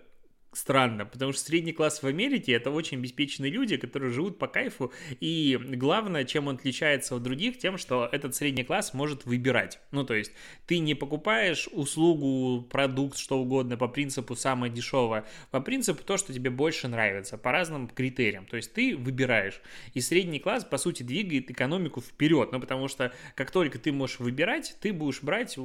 странно, 0.52 1.06
потому 1.06 1.32
что 1.32 1.42
средний 1.42 1.74
класс 1.74 2.02
в 2.02 2.08
Америке 2.08 2.54
это 2.54 2.72
очень 2.72 2.98
обеспеченные 2.98 3.52
люди, 3.52 3.78
которые 3.78 4.12
живут 4.12 4.40
по 4.40 4.48
кайфу, 4.48 4.92
и 5.20 5.60
главное, 5.62 6.24
чем 6.24 6.48
он 6.48 6.56
отличается 6.56 7.16
от 7.16 7.24
других, 7.24 7.60
тем, 7.60 7.78
что 7.78 8.10
этот 8.12 8.36
средний 8.36 8.64
класс 8.64 8.94
может 8.94 9.26
выбирать. 9.26 9.80
Ну, 9.92 10.04
то 10.04 10.16
есть 10.16 10.32
ты 10.66 10.80
не 10.80 10.96
покупаешь 10.96 11.70
услугу, 11.72 12.64
продукт, 12.64 13.18
что 13.18 13.40
угодно 13.40 13.78
по 13.78 13.88
принципу 13.88 14.36
самое 14.36 14.72
дешевое, 14.72 15.26
по 15.52 15.62
принципу 15.62 16.04
то, 16.04 16.18
что 16.18 16.34
тебе 16.34 16.50
больше 16.50 16.88
нравится, 16.88 17.38
по 17.38 17.52
разным 17.52 17.88
критериям. 17.88 18.46
То 18.46 18.58
есть 18.58 18.74
ты 18.74 18.98
выбираешь. 18.98 19.62
И 19.94 20.02
средний 20.02 20.40
класс, 20.40 20.66
по 20.66 20.78
сути, 20.78 21.04
двигает 21.04 21.52
экономику 21.52 22.02
вперед, 22.02 22.52
ну, 22.52 22.60
потому 22.60 22.88
что 22.88 23.14
как 23.36 23.52
только 23.52 23.78
ты 23.78 23.92
можешь 23.92 24.20
выбирать, 24.20 24.76
ты 24.82 24.94
будешь 24.94 25.22
брать 25.22 25.58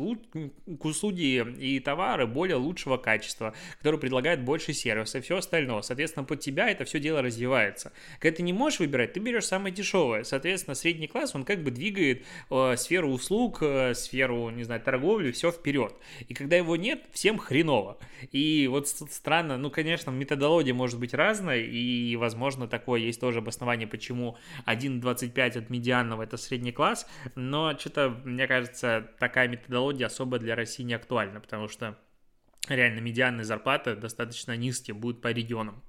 услуги 0.67 1.45
и 1.59 1.81
товары 1.81 2.27
более 2.27 2.57
лучшего 2.57 2.97
качества, 2.99 3.55
которые 3.79 4.01
предлагают 4.01 4.43
больше 4.43 4.74
сервиса 4.75 5.19
и 5.19 5.21
все 5.21 5.39
остальное. 5.39 5.83
Соответственно, 5.83 6.25
под 6.25 6.41
тебя 6.41 6.69
это 6.69 6.85
все 6.85 7.01
дело 7.01 7.23
развивается. 7.23 7.93
Когда 8.19 8.37
ты 8.37 8.43
не 8.43 8.53
можешь 8.53 8.81
выбирать, 8.81 9.13
ты 9.13 9.21
берешь 9.21 9.47
самое 9.47 9.75
дешевое. 9.75 10.25
Соответственно, 10.25 10.75
средний 10.75 11.07
класс, 11.07 11.35
он 11.35 11.45
как 11.45 11.63
бы 11.63 11.71
двигает 11.71 12.25
э, 12.51 12.77
сферу 12.77 13.11
услуг, 13.11 13.59
э, 13.63 13.95
сферу, 13.95 14.51
не 14.51 14.65
знаю, 14.65 14.81
торговли, 14.81 15.33
все 15.33 15.51
вперед. 15.51 15.95
И 16.29 16.35
когда 16.35 16.57
его 16.57 16.77
нет, 16.77 17.05
всем 17.13 17.39
хреново. 17.39 17.99
И 18.33 18.69
вот 18.71 18.89
странно, 18.89 19.57
ну, 19.57 19.71
конечно, 19.71 20.11
методология 20.11 20.75
может 20.75 20.99
быть 20.99 21.15
разная, 21.15 21.61
и, 21.61 22.17
возможно, 22.17 22.69
такое 22.69 23.01
есть 23.01 23.21
тоже 23.21 23.39
обоснование, 23.39 23.87
почему 23.87 24.37
1,25 24.67 25.59
от 25.59 25.71
медианного 25.71 26.23
это 26.23 26.37
средний 26.37 26.73
класс, 26.73 27.07
но 27.35 27.77
что-то, 27.79 28.17
мне 28.25 28.47
кажется, 28.47 29.11
такая 29.19 29.49
методология 29.49 30.07
особо 30.07 30.39
для 30.39 30.55
России 30.55 30.83
не 30.83 30.95
актуальна, 30.95 31.41
потому 31.41 31.69
что 31.69 31.97
реально 32.69 33.01
медианная 33.01 33.45
зарплата 33.45 33.97
достаточно 33.97 34.57
низкие 34.57 34.95
будут 34.95 35.21
по 35.21 35.29
регионам. 35.29 35.83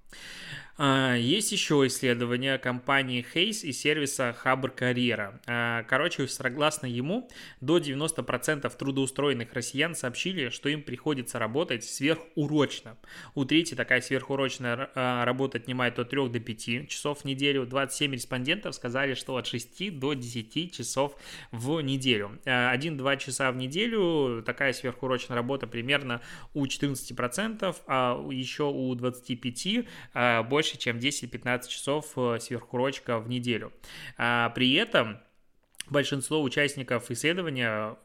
А, 0.78 1.16
есть 1.16 1.52
еще 1.54 1.88
исследования 1.88 2.58
компании 2.58 3.26
Hayes 3.34 3.66
и 3.66 3.72
сервиса 3.72 4.34
Хабр 4.34 4.72
Карьера. 4.72 5.40
А, 5.48 5.84
короче, 5.84 6.28
согласно 6.28 6.86
ему, 6.86 7.30
до 7.62 7.78
90% 7.78 8.70
трудоустроенных 8.78 9.54
россиян 9.54 9.96
сообщили, 9.96 10.50
что 10.50 10.68
им 10.68 10.82
приходится 10.82 11.40
работать 11.40 11.86
сверхурочно. 11.86 12.98
У 13.36 13.46
трети 13.46 13.74
такая 13.74 14.02
сверхурочная 14.02 14.90
а, 14.96 15.24
работа 15.24 15.60
отнимает 15.60 15.98
от 15.98 16.10
3 16.10 16.28
до 16.28 16.40
5 16.42 16.90
часов 16.90 17.20
в 17.20 17.26
неделю. 17.26 17.66
27 17.66 18.14
респондентов 18.14 18.76
сказали, 18.76 19.14
что 19.14 19.38
от 19.38 19.48
6 19.48 19.98
до 19.98 20.14
10 20.14 20.76
часов 20.76 21.16
в 21.52 21.80
неделю. 21.80 22.38
1-2 22.44 23.18
часа 23.18 23.50
в 23.52 23.56
неделю 23.56 24.44
такая 24.46 24.74
сверхурочная 24.74 25.38
работа 25.38 25.68
примерно 25.68 26.22
у 26.54 26.66
14%, 26.66 27.76
а 27.88 28.28
еще 28.30 28.64
у 28.64 28.94
25% 28.94 29.88
больше 30.14 30.66
больше, 30.66 30.78
чем 30.78 30.98
10-15 30.98 31.68
часов 31.68 32.14
э, 32.18 32.40
сверхурочка 32.40 33.20
в 33.20 33.30
неделю. 33.30 33.72
А 34.18 34.50
при 34.50 34.74
этом 34.74 35.20
Большинство 35.88 36.42
участников 36.42 37.12
исследования 37.12 37.96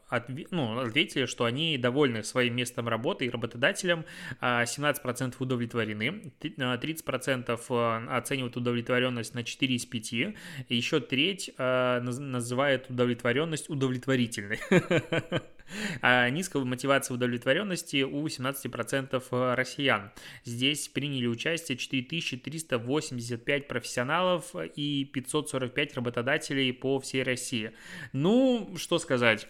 ну, 0.51 0.79
ответили, 0.79 1.25
что 1.25 1.45
они 1.45 1.79
довольны 1.79 2.23
своим 2.23 2.55
местом 2.55 2.87
работы 2.87 3.25
и 3.25 3.29
работодателем, 3.31 4.05
17% 4.39 5.33
а 5.39 5.43
удовлетворены, 5.43 6.31
30% 6.39 7.59
э, 7.69 8.07
оценивают 8.15 8.55
удовлетворенность 8.55 9.33
на 9.33 9.43
4 9.43 9.75
из 9.75 9.87
5, 9.87 10.13
и 10.13 10.35
еще 10.69 10.99
треть 10.99 11.49
э, 11.57 11.99
называет 12.01 12.87
удовлетворенность 12.91 13.67
удовлетворительной. 13.67 14.59
А 16.01 16.29
низкая 16.29 16.63
мотивация 16.63 17.15
удовлетворенности 17.15 18.03
у 18.03 18.25
18% 18.25 19.23
э, 19.31 19.53
россиян. 19.55 20.11
Здесь 20.45 20.87
приняли 20.87 21.27
участие 21.27 21.77
4385 21.77 23.67
профессионалов 23.67 24.55
и 24.75 25.05
545 25.05 25.95
работодателей 25.95 26.73
по 26.73 26.99
всей 26.99 27.23
России. 27.23 27.71
Ну, 28.13 28.75
что 28.77 28.99
сказать. 28.99 29.47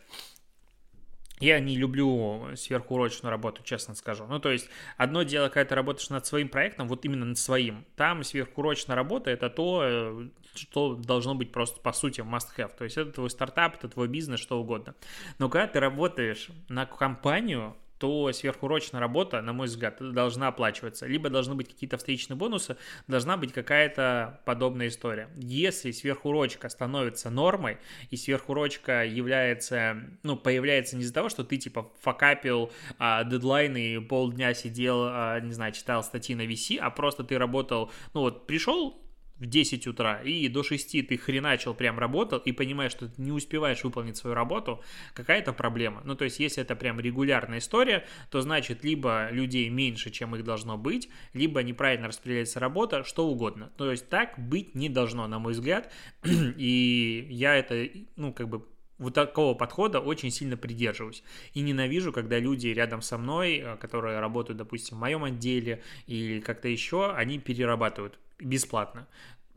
Я 1.41 1.59
не 1.59 1.75
люблю 1.75 2.49
сверхурочную 2.55 3.31
работу, 3.31 3.63
честно 3.63 3.95
скажу. 3.95 4.25
Ну, 4.27 4.39
то 4.39 4.51
есть, 4.51 4.69
одно 4.95 5.23
дело, 5.23 5.49
когда 5.49 5.69
ты 5.69 5.75
работаешь 5.75 6.09
над 6.09 6.25
своим 6.25 6.49
проектом, 6.49 6.87
вот 6.87 7.03
именно 7.03 7.25
над 7.25 7.37
своим. 7.37 7.85
Там 7.95 8.23
сверхурочная 8.23 8.95
работа– 8.95 9.31
это 9.31 9.49
то, 9.49 9.81
э, 9.83 10.29
что 10.53 10.95
должно 10.95 11.33
быть 11.35 11.51
просто, 11.51 11.81
по 11.81 11.93
сути, 11.93 12.21
must-have. 12.21 12.71
То 12.77 12.83
есть, 12.83 12.97
это 12.97 13.11
твой 13.11 13.29
стартап, 13.29 13.75
это 13.75 13.89
твой 13.89 14.07
бизнес, 14.07 14.39
что 14.39 14.59
угодно. 14.59 14.95
Но 15.39 15.49
когда 15.49 15.67
ты 15.67 15.79
работаешь 15.79 16.49
на 16.69 16.85
компанию, 16.85 17.75
то 18.01 18.33
сверхурочная 18.33 18.99
работа, 18.99 19.43
на 19.43 19.53
мой 19.53 19.67
взгляд, 19.67 19.97
должна 19.99 20.47
оплачиваться. 20.47 21.05
Либо 21.05 21.29
должны 21.29 21.53
быть 21.53 21.67
какие-то 21.67 21.97
встречные 21.97 22.35
бонусы, 22.35 22.75
должна 23.07 23.37
быть 23.37 23.53
какая-то 23.53 24.41
подобная 24.43 24.87
история. 24.87 25.29
Если 25.35 25.91
сверхурочка 25.91 26.67
становится 26.69 27.29
нормой, 27.29 27.77
и 28.09 28.17
сверхурочка 28.17 29.05
является, 29.05 30.01
ну, 30.23 30.35
появляется 30.35 30.95
не 30.95 31.03
из-за 31.03 31.13
того, 31.13 31.29
что 31.29 31.43
ты, 31.43 31.57
типа, 31.57 31.91
факапил 32.01 32.71
а, 32.97 33.23
дедлайны 33.23 33.93
и 33.93 33.99
полдня 33.99 34.55
сидел, 34.55 35.03
а, 35.05 35.39
не 35.39 35.53
знаю, 35.53 35.71
читал 35.71 36.03
статьи 36.03 36.33
на 36.33 36.47
VC, 36.47 36.79
а 36.79 36.89
просто 36.89 37.23
ты 37.23 37.37
работал, 37.37 37.91
ну, 38.15 38.21
вот 38.21 38.47
пришел, 38.47 38.99
в 39.41 39.47
10 39.47 39.87
утра, 39.87 40.21
и 40.21 40.47
до 40.47 40.61
6 40.63 41.07
ты 41.07 41.17
хреначил 41.17 41.73
прям 41.73 41.97
работал, 41.97 42.37
и 42.37 42.51
понимаешь, 42.51 42.91
что 42.91 43.07
ты 43.07 43.21
не 43.21 43.31
успеваешь 43.31 43.83
выполнить 43.83 44.15
свою 44.15 44.35
работу, 44.35 44.81
какая-то 45.13 45.51
проблема. 45.51 46.01
Ну, 46.05 46.15
то 46.15 46.25
есть, 46.25 46.39
если 46.39 46.61
это 46.61 46.75
прям 46.75 46.99
регулярная 46.99 47.57
история, 47.57 48.05
то 48.29 48.41
значит, 48.41 48.83
либо 48.83 49.29
людей 49.31 49.67
меньше, 49.69 50.11
чем 50.11 50.35
их 50.35 50.43
должно 50.43 50.77
быть, 50.77 51.09
либо 51.33 51.63
неправильно 51.63 52.07
распределяется 52.07 52.59
работа, 52.59 53.03
что 53.03 53.27
угодно. 53.27 53.71
То 53.77 53.89
есть, 53.89 54.07
так 54.09 54.37
быть 54.37 54.75
не 54.75 54.89
должно, 54.89 55.27
на 55.27 55.39
мой 55.39 55.53
взгляд, 55.53 55.91
и 56.23 57.27
я 57.29 57.55
это, 57.55 57.89
ну, 58.15 58.31
как 58.33 58.47
бы 58.47 58.63
вот 58.99 59.15
такого 59.15 59.55
подхода 59.55 59.99
очень 59.99 60.29
сильно 60.29 60.55
придерживаюсь. 60.55 61.23
И 61.55 61.61
ненавижу, 61.61 62.13
когда 62.13 62.37
люди 62.37 62.67
рядом 62.67 63.01
со 63.01 63.17
мной, 63.17 63.57
э, 63.57 63.77
которые 63.77 64.19
работают, 64.19 64.59
допустим, 64.59 64.97
в 64.97 64.99
моем 64.99 65.23
отделе 65.23 65.81
или 66.05 66.39
как-то 66.39 66.67
еще, 66.67 67.11
они 67.11 67.39
перерабатывают 67.39 68.19
бесплатно. 68.41 69.07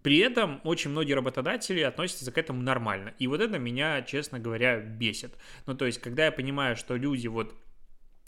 При 0.03 0.19
этом 0.19 0.61
очень 0.65 0.91
многие 0.91 1.15
работодатели 1.15 1.81
относятся 1.81 2.31
к 2.31 2.37
этому 2.37 2.61
нормально. 2.61 3.15
И 3.19 3.27
вот 3.27 3.41
это 3.41 3.59
меня, 3.59 4.03
честно 4.03 4.39
говоря, 4.39 4.79
бесит. 4.79 5.35
Ну, 5.67 5.75
то 5.75 5.87
есть, 5.87 5.99
когда 5.99 6.27
я 6.27 6.33
понимаю, 6.33 6.77
что 6.77 6.95
люди 6.95 7.27
вот 7.27 7.55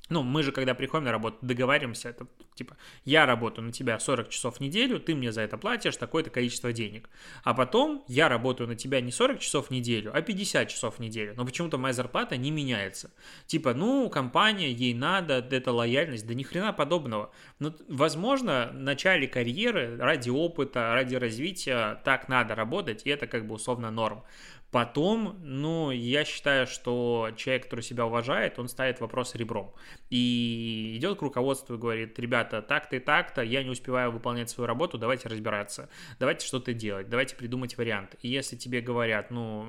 ну, 0.09 0.23
мы 0.23 0.43
же, 0.43 0.53
когда 0.53 0.75
приходим 0.75 1.05
на 1.05 1.13
работу, 1.13 1.39
договариваемся, 1.43 2.11
это 2.11 2.27
типа, 2.55 2.77
я 3.05 3.27
работаю 3.27 3.67
на 3.67 3.73
тебя 3.73 3.99
40 3.99 4.29
часов 4.29 4.57
в 4.57 4.61
неделю, 4.61 4.99
ты 4.99 5.15
мне 5.15 5.33
за 5.33 5.43
это 5.43 5.59
платишь 5.59 5.97
такое-то 5.97 6.31
количество 6.31 6.73
денег. 6.73 7.09
А 7.45 7.55
потом 7.55 8.05
я 8.09 8.29
работаю 8.29 8.69
на 8.69 8.75
тебя 8.75 9.01
не 9.01 9.13
40 9.13 9.41
часов 9.41 9.69
в 9.69 9.71
неделю, 9.71 10.11
а 10.15 10.23
50 10.23 10.69
часов 10.69 10.97
в 10.97 10.99
неделю. 11.01 11.35
Но 11.37 11.45
почему-то 11.45 11.79
моя 11.79 11.93
зарплата 11.93 12.37
не 12.37 12.51
меняется. 12.51 13.11
Типа, 13.47 13.75
ну, 13.75 14.09
компания, 14.09 14.71
ей 14.71 14.95
надо, 14.95 15.47
это 15.51 15.73
лояльность, 15.73 16.27
да 16.27 16.35
ни 16.35 16.43
хрена 16.43 16.73
подобного. 16.73 17.31
Но, 17.59 17.75
возможно, 17.89 18.71
в 18.73 18.79
начале 18.79 19.29
карьеры 19.29 19.97
ради 19.99 20.31
опыта, 20.31 20.95
ради 20.95 21.17
развития 21.17 22.01
так 22.05 22.29
надо 22.29 22.55
работать, 22.55 23.03
и 23.05 23.11
это 23.11 23.27
как 23.27 23.47
бы 23.47 23.55
условно 23.55 23.91
норм. 23.91 24.23
Потом, 24.71 25.37
ну, 25.43 25.91
я 25.91 26.25
считаю, 26.25 26.67
что 26.67 27.31
человек, 27.37 27.65
который 27.65 27.83
себя 27.83 28.05
уважает, 28.05 28.59
он 28.59 28.69
ставит 28.69 29.01
вопрос 29.01 29.35
ребром. 29.35 29.73
И 30.11 30.95
идет 30.97 31.19
к 31.19 31.23
руководству 31.23 31.77
и 31.77 31.79
говорит, 31.79 32.19
ребята, 32.19 32.63
так-то 32.63 32.97
и 32.97 32.99
так-то, 32.99 33.43
я 33.43 33.63
не 33.63 33.71
успеваю 33.71 34.11
выполнять 34.11 34.51
свою 34.51 34.67
работу, 34.67 34.99
давайте 34.99 35.29
разбираться, 35.29 35.89
давайте 36.19 36.47
что-то 36.47 36.75
делать, 36.75 37.09
давайте 37.09 37.37
придумать 37.37 37.79
вариант. 37.79 38.17
И 38.23 38.29
если 38.29 38.57
тебе 38.57 38.81
говорят, 38.81 39.31
ну, 39.31 39.67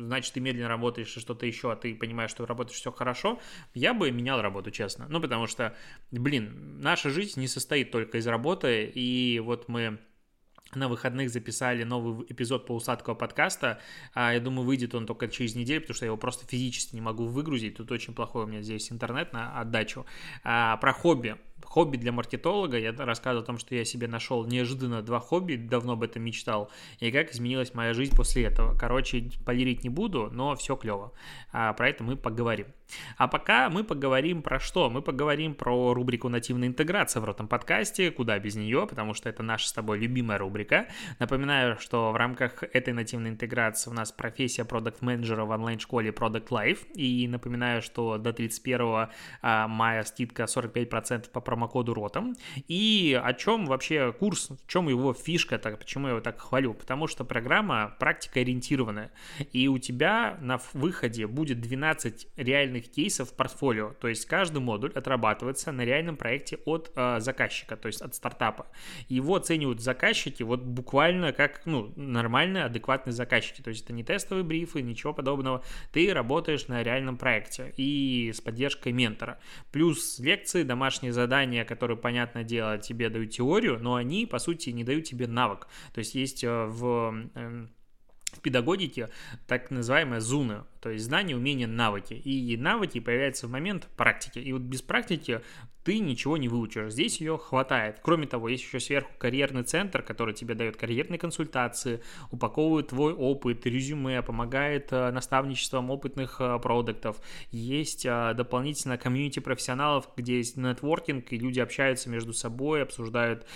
значит, 0.00 0.32
ты 0.32 0.40
медленно 0.40 0.68
работаешь 0.68 1.14
и 1.16 1.20
что-то 1.20 1.46
еще, 1.46 1.70
а 1.70 1.76
ты 1.76 1.94
понимаешь, 1.94 2.30
что 2.30 2.46
работаешь 2.46 2.78
все 2.78 2.90
хорошо, 2.90 3.38
я 3.74 3.92
бы 3.94 4.10
менял 4.10 4.40
работу, 4.40 4.70
честно. 4.70 5.06
Ну, 5.08 5.20
потому 5.20 5.46
что, 5.46 5.76
блин, 6.10 6.80
наша 6.80 7.10
жизнь 7.10 7.38
не 7.38 7.48
состоит 7.48 7.90
только 7.90 8.18
из 8.18 8.26
работы, 8.26 8.90
и 8.94 9.40
вот 9.40 9.68
мы 9.68 9.98
на 10.74 10.88
выходных 10.88 11.30
записали 11.30 11.84
новый 11.84 12.26
эпизод 12.28 12.66
по 12.66 12.72
усадкового 12.72 13.18
подкаста. 13.18 13.80
А, 14.14 14.32
я 14.32 14.40
думаю, 14.40 14.66
выйдет 14.66 14.94
он 14.94 15.06
только 15.06 15.28
через 15.28 15.54
неделю, 15.54 15.80
потому 15.80 15.94
что 15.94 16.04
я 16.04 16.08
его 16.08 16.16
просто 16.16 16.46
физически 16.46 16.94
не 16.94 17.00
могу 17.00 17.26
выгрузить. 17.26 17.76
Тут 17.76 17.90
очень 17.92 18.14
плохой 18.14 18.44
у 18.44 18.46
меня 18.46 18.62
здесь 18.62 18.90
интернет 18.90 19.32
на 19.32 19.60
отдачу. 19.60 20.06
А, 20.44 20.76
про 20.78 20.92
хобби 20.92 21.36
хобби 21.64 21.96
для 21.96 22.12
маркетолога. 22.12 22.78
Я 22.78 22.92
рассказывал 22.92 23.42
о 23.42 23.46
том, 23.46 23.58
что 23.58 23.74
я 23.74 23.84
себе 23.84 24.06
нашел 24.06 24.44
неожиданно 24.44 25.02
два 25.02 25.20
хобби, 25.20 25.56
давно 25.56 25.94
об 25.94 26.02
этом 26.02 26.22
мечтал, 26.22 26.70
и 26.98 27.10
как 27.10 27.32
изменилась 27.32 27.74
моя 27.74 27.94
жизнь 27.94 28.14
после 28.14 28.44
этого. 28.44 28.76
Короче, 28.76 29.30
полирить 29.44 29.84
не 29.84 29.90
буду, 29.90 30.28
но 30.30 30.54
все 30.54 30.76
клево. 30.76 31.12
А, 31.52 31.72
про 31.72 31.88
это 31.88 32.04
мы 32.04 32.16
поговорим. 32.16 32.66
А 33.16 33.28
пока 33.28 33.70
мы 33.70 33.84
поговорим 33.84 34.42
про 34.42 34.58
что? 34.60 34.90
Мы 34.90 35.02
поговорим 35.02 35.54
про 35.54 35.94
рубрику 35.94 36.28
«Нативная 36.28 36.68
интеграция» 36.68 37.20
в 37.20 37.28
этом 37.28 37.48
подкасте, 37.48 38.10
куда 38.10 38.38
без 38.38 38.54
нее, 38.54 38.86
потому 38.88 39.14
что 39.14 39.28
это 39.28 39.42
наша 39.42 39.68
с 39.68 39.72
тобой 39.72 39.98
любимая 39.98 40.38
рубрика. 40.38 40.86
Напоминаю, 41.18 41.78
что 41.78 42.12
в 42.12 42.16
рамках 42.16 42.62
этой 42.62 42.92
нативной 42.92 43.30
интеграции 43.30 43.90
у 43.90 43.92
нас 43.92 44.12
профессия 44.12 44.64
продукт-менеджера 44.64 45.44
в 45.44 45.50
онлайн-школе 45.50 46.10
Product 46.10 46.48
Life, 46.48 46.92
и 46.94 47.26
напоминаю, 47.28 47.82
что 47.82 48.18
до 48.18 48.32
31 48.32 49.08
а, 49.42 49.68
мая 49.68 50.02
скидка 50.04 50.44
45% 50.44 51.30
по 51.30 51.40
промокоду 51.40 51.94
ротом. 51.94 52.34
И 52.68 53.18
о 53.22 53.32
чем 53.34 53.66
вообще 53.66 54.12
курс, 54.12 54.50
в 54.50 54.66
чем 54.66 54.88
его 54.88 55.14
фишка, 55.14 55.58
так, 55.58 55.78
почему 55.78 56.06
я 56.06 56.12
его 56.12 56.20
так 56.20 56.40
хвалю? 56.40 56.74
Потому 56.74 57.06
что 57.06 57.24
программа 57.24 57.94
практика 57.98 58.40
ориентированная, 58.40 59.10
и 59.52 59.68
у 59.68 59.78
тебя 59.78 60.38
на 60.40 60.58
выходе 60.72 61.26
будет 61.26 61.60
12 61.60 62.28
реальных 62.36 62.81
кейсов 62.88 63.30
в 63.30 63.34
портфолио, 63.34 63.92
то 64.00 64.08
есть 64.08 64.26
каждый 64.26 64.58
модуль 64.58 64.92
отрабатывается 64.94 65.72
на 65.72 65.84
реальном 65.84 66.16
проекте 66.16 66.58
от 66.64 66.90
э, 66.94 67.20
заказчика, 67.20 67.76
то 67.76 67.86
есть 67.86 68.00
от 68.00 68.14
стартапа. 68.14 68.66
Его 69.08 69.36
оценивают 69.36 69.80
заказчики 69.80 70.42
вот 70.42 70.62
буквально 70.62 71.32
как 71.32 71.62
ну, 71.66 71.92
нормальные, 71.96 72.64
адекватные 72.64 73.12
заказчики, 73.12 73.62
то 73.62 73.70
есть 73.70 73.84
это 73.84 73.92
не 73.92 74.04
тестовые 74.04 74.44
брифы, 74.44 74.82
ничего 74.82 75.12
подобного, 75.12 75.64
ты 75.92 76.12
работаешь 76.12 76.68
на 76.68 76.82
реальном 76.82 77.16
проекте 77.16 77.72
и 77.76 78.32
с 78.34 78.40
поддержкой 78.40 78.92
ментора. 78.92 79.38
Плюс 79.70 80.18
лекции, 80.18 80.62
домашние 80.62 81.12
задания, 81.12 81.32
задания, 81.32 81.64
которые, 81.64 81.96
понятное 81.96 82.44
дело, 82.44 82.78
тебе 82.78 83.08
дают 83.08 83.30
теорию, 83.30 83.78
но 83.80 83.94
они, 83.94 84.26
по 84.26 84.38
сути, 84.38 84.70
не 84.70 84.84
дают 84.84 85.04
тебе 85.04 85.26
навык. 85.26 85.66
То 85.94 86.00
есть 86.00 86.14
есть 86.14 86.44
э, 86.44 86.66
в 86.66 87.14
эм, 87.34 87.70
в 88.32 88.40
педагогике 88.40 89.10
так 89.46 89.70
называемая 89.70 90.20
зуна, 90.20 90.66
то 90.80 90.90
есть 90.90 91.04
знания, 91.04 91.36
умения, 91.36 91.66
навыки. 91.66 92.14
И 92.14 92.56
навыки 92.56 92.98
появляются 93.00 93.46
в 93.46 93.50
момент 93.50 93.88
практики. 93.96 94.38
И 94.38 94.52
вот 94.52 94.62
без 94.62 94.82
практики 94.82 95.42
ты 95.84 95.98
ничего 95.98 96.36
не 96.36 96.48
выучишь. 96.48 96.92
Здесь 96.92 97.20
ее 97.20 97.38
хватает. 97.38 97.98
Кроме 98.02 98.26
того, 98.26 98.48
есть 98.48 98.64
еще 98.64 98.78
сверху 98.78 99.10
карьерный 99.18 99.64
центр, 99.64 100.02
который 100.02 100.34
тебе 100.34 100.54
дает 100.54 100.76
карьерные 100.76 101.18
консультации, 101.18 102.02
упаковывает 102.30 102.88
твой 102.88 103.12
опыт, 103.12 103.66
резюме, 103.66 104.22
помогает 104.22 104.92
э, 104.92 105.10
наставничеством 105.10 105.90
опытных 105.90 106.40
э, 106.40 106.58
продуктов. 106.60 107.20
Есть 107.50 108.06
э, 108.06 108.32
дополнительно 108.36 108.96
комьюнити 108.96 109.40
профессионалов, 109.40 110.08
где 110.16 110.36
есть 110.36 110.56
нетворкинг, 110.56 111.32
и 111.32 111.38
люди 111.38 111.60
общаются 111.60 112.08
между 112.08 112.32
собой, 112.32 112.82
обсуждают 112.82 113.46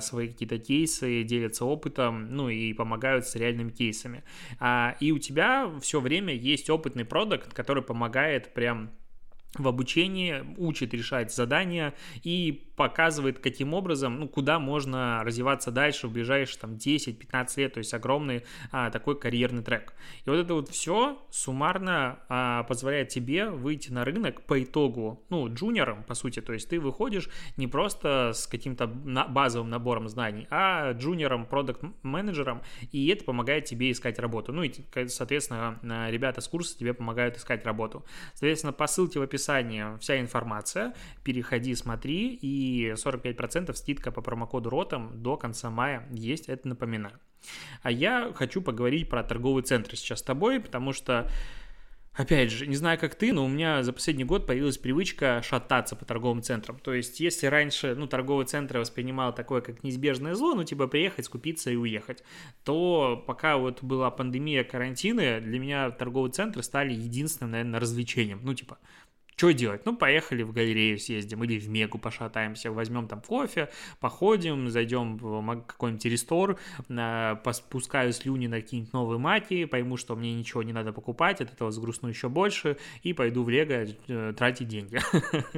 свои 0.00 0.28
какие-то 0.28 0.58
кейсы, 0.58 1.22
делятся 1.22 1.64
опытом, 1.64 2.34
ну 2.34 2.48
и 2.48 2.72
помогают 2.72 3.26
с 3.26 3.34
реальными 3.34 3.70
кейсами. 3.70 4.05
А, 4.58 4.96
и 5.00 5.12
у 5.12 5.18
тебя 5.18 5.70
все 5.80 6.00
время 6.00 6.34
есть 6.34 6.70
опытный 6.70 7.04
продукт, 7.04 7.52
который 7.52 7.82
помогает 7.82 8.54
прям 8.54 8.90
в 9.58 9.68
обучении, 9.68 10.44
учит 10.56 10.94
решать 10.94 11.34
задания 11.34 11.94
и 12.22 12.66
показывает, 12.76 13.38
каким 13.38 13.74
образом, 13.74 14.20
ну, 14.20 14.28
куда 14.28 14.58
можно 14.58 15.22
развиваться 15.24 15.70
дальше 15.70 16.08
в 16.08 16.12
ближайшие 16.12 16.60
там 16.60 16.74
10-15 16.74 17.48
лет, 17.56 17.74
то 17.74 17.78
есть 17.78 17.94
огромный 17.94 18.44
а, 18.70 18.90
такой 18.90 19.18
карьерный 19.18 19.62
трек. 19.62 19.94
И 20.24 20.30
вот 20.30 20.36
это 20.36 20.54
вот 20.54 20.68
все 20.68 21.18
суммарно 21.30 22.18
а, 22.28 22.62
позволяет 22.64 23.08
тебе 23.08 23.48
выйти 23.48 23.90
на 23.90 24.04
рынок 24.04 24.42
по 24.42 24.62
итогу, 24.62 25.24
ну, 25.30 25.52
джуниором, 25.52 26.04
по 26.04 26.14
сути, 26.14 26.40
то 26.40 26.52
есть 26.52 26.68
ты 26.68 26.78
выходишь 26.78 27.30
не 27.56 27.66
просто 27.66 28.32
с 28.34 28.46
каким-то 28.46 28.86
на 28.86 29.26
базовым 29.26 29.70
набором 29.70 30.08
знаний, 30.08 30.46
а 30.50 30.92
джуниором, 30.92 31.46
продукт-менеджером, 31.46 32.62
и 32.92 33.08
это 33.08 33.24
помогает 33.24 33.64
тебе 33.64 33.90
искать 33.90 34.18
работу. 34.18 34.52
Ну, 34.52 34.62
и, 34.62 34.72
соответственно, 35.08 35.78
ребята 36.10 36.40
с 36.42 36.48
курса 36.48 36.78
тебе 36.78 36.92
помогают 36.92 37.36
искать 37.36 37.64
работу. 37.64 38.04
Соответственно, 38.34 38.72
по 38.74 38.86
ссылке 38.86 39.18
в 39.18 39.22
описании 39.22 39.45
вся 40.00 40.20
информация, 40.20 40.94
переходи, 41.22 41.74
смотри, 41.74 42.34
и 42.34 42.56
и 42.56 42.92
45% 42.92 43.74
скидка 43.74 44.10
по 44.10 44.22
промокоду 44.22 44.70
ROTAM 44.70 45.14
до 45.14 45.36
конца 45.36 45.70
мая 45.70 46.06
есть, 46.10 46.48
это 46.48 46.68
напоминаю. 46.68 47.18
А 47.82 47.90
я 47.90 48.32
хочу 48.34 48.62
поговорить 48.62 49.08
про 49.08 49.22
торговый 49.22 49.62
центр 49.62 49.96
сейчас 49.96 50.20
с 50.20 50.22
тобой, 50.22 50.60
потому 50.60 50.92
что 50.92 51.30
Опять 52.16 52.50
же, 52.50 52.66
не 52.66 52.76
знаю, 52.76 52.98
как 52.98 53.14
ты, 53.14 53.30
но 53.30 53.44
у 53.44 53.48
меня 53.48 53.82
за 53.82 53.92
последний 53.92 54.24
год 54.24 54.46
появилась 54.46 54.78
привычка 54.78 55.42
шататься 55.42 55.96
по 55.96 56.06
торговым 56.06 56.40
центрам. 56.42 56.78
То 56.78 56.94
есть, 56.94 57.20
если 57.20 57.46
раньше, 57.46 57.94
ну, 57.94 58.06
торговые 58.06 58.46
центры 58.46 58.80
воспринимал 58.80 59.34
такое, 59.34 59.60
как 59.60 59.84
неизбежное 59.84 60.34
зло, 60.34 60.54
ну, 60.54 60.64
типа, 60.64 60.86
приехать, 60.86 61.26
скупиться 61.26 61.70
и 61.70 61.76
уехать, 61.76 62.24
то 62.64 63.22
пока 63.26 63.58
вот 63.58 63.82
была 63.82 64.10
пандемия 64.10 64.64
карантина, 64.64 65.42
для 65.42 65.58
меня 65.58 65.90
торговые 65.90 66.32
центры 66.32 66.62
стали 66.62 66.94
единственным, 66.94 67.50
наверное, 67.50 67.80
развлечением. 67.80 68.40
Ну, 68.42 68.54
типа, 68.54 68.78
что 69.36 69.50
делать? 69.52 69.84
Ну, 69.84 69.94
поехали 69.94 70.42
в 70.42 70.52
галерею 70.52 70.98
съездим 70.98 71.44
или 71.44 71.58
в 71.58 71.68
Мегу 71.68 71.98
пошатаемся, 71.98 72.72
возьмем 72.72 73.06
там 73.06 73.20
кофе, 73.20 73.68
походим, 74.00 74.70
зайдем 74.70 75.18
в 75.18 75.62
какой-нибудь 75.66 76.04
рестор, 76.06 76.58
пускаю 77.68 78.12
слюни 78.14 78.46
на 78.46 78.62
какие-нибудь 78.62 78.94
новые 78.94 79.18
маки, 79.18 79.66
пойму, 79.66 79.98
что 79.98 80.16
мне 80.16 80.34
ничего 80.34 80.62
не 80.62 80.72
надо 80.72 80.94
покупать, 80.94 81.42
от 81.42 81.52
этого 81.52 81.70
сгрустну 81.70 82.08
еще 82.08 82.30
больше 82.30 82.78
и 83.02 83.12
пойду 83.12 83.42
в 83.42 83.50
Лего 83.50 83.86
э, 84.08 84.32
тратить 84.36 84.68
деньги. 84.68 84.98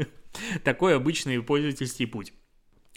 Такой 0.65 0.97
обычный 0.97 1.41
пользовательский 1.41 2.09
путь. 2.09 2.33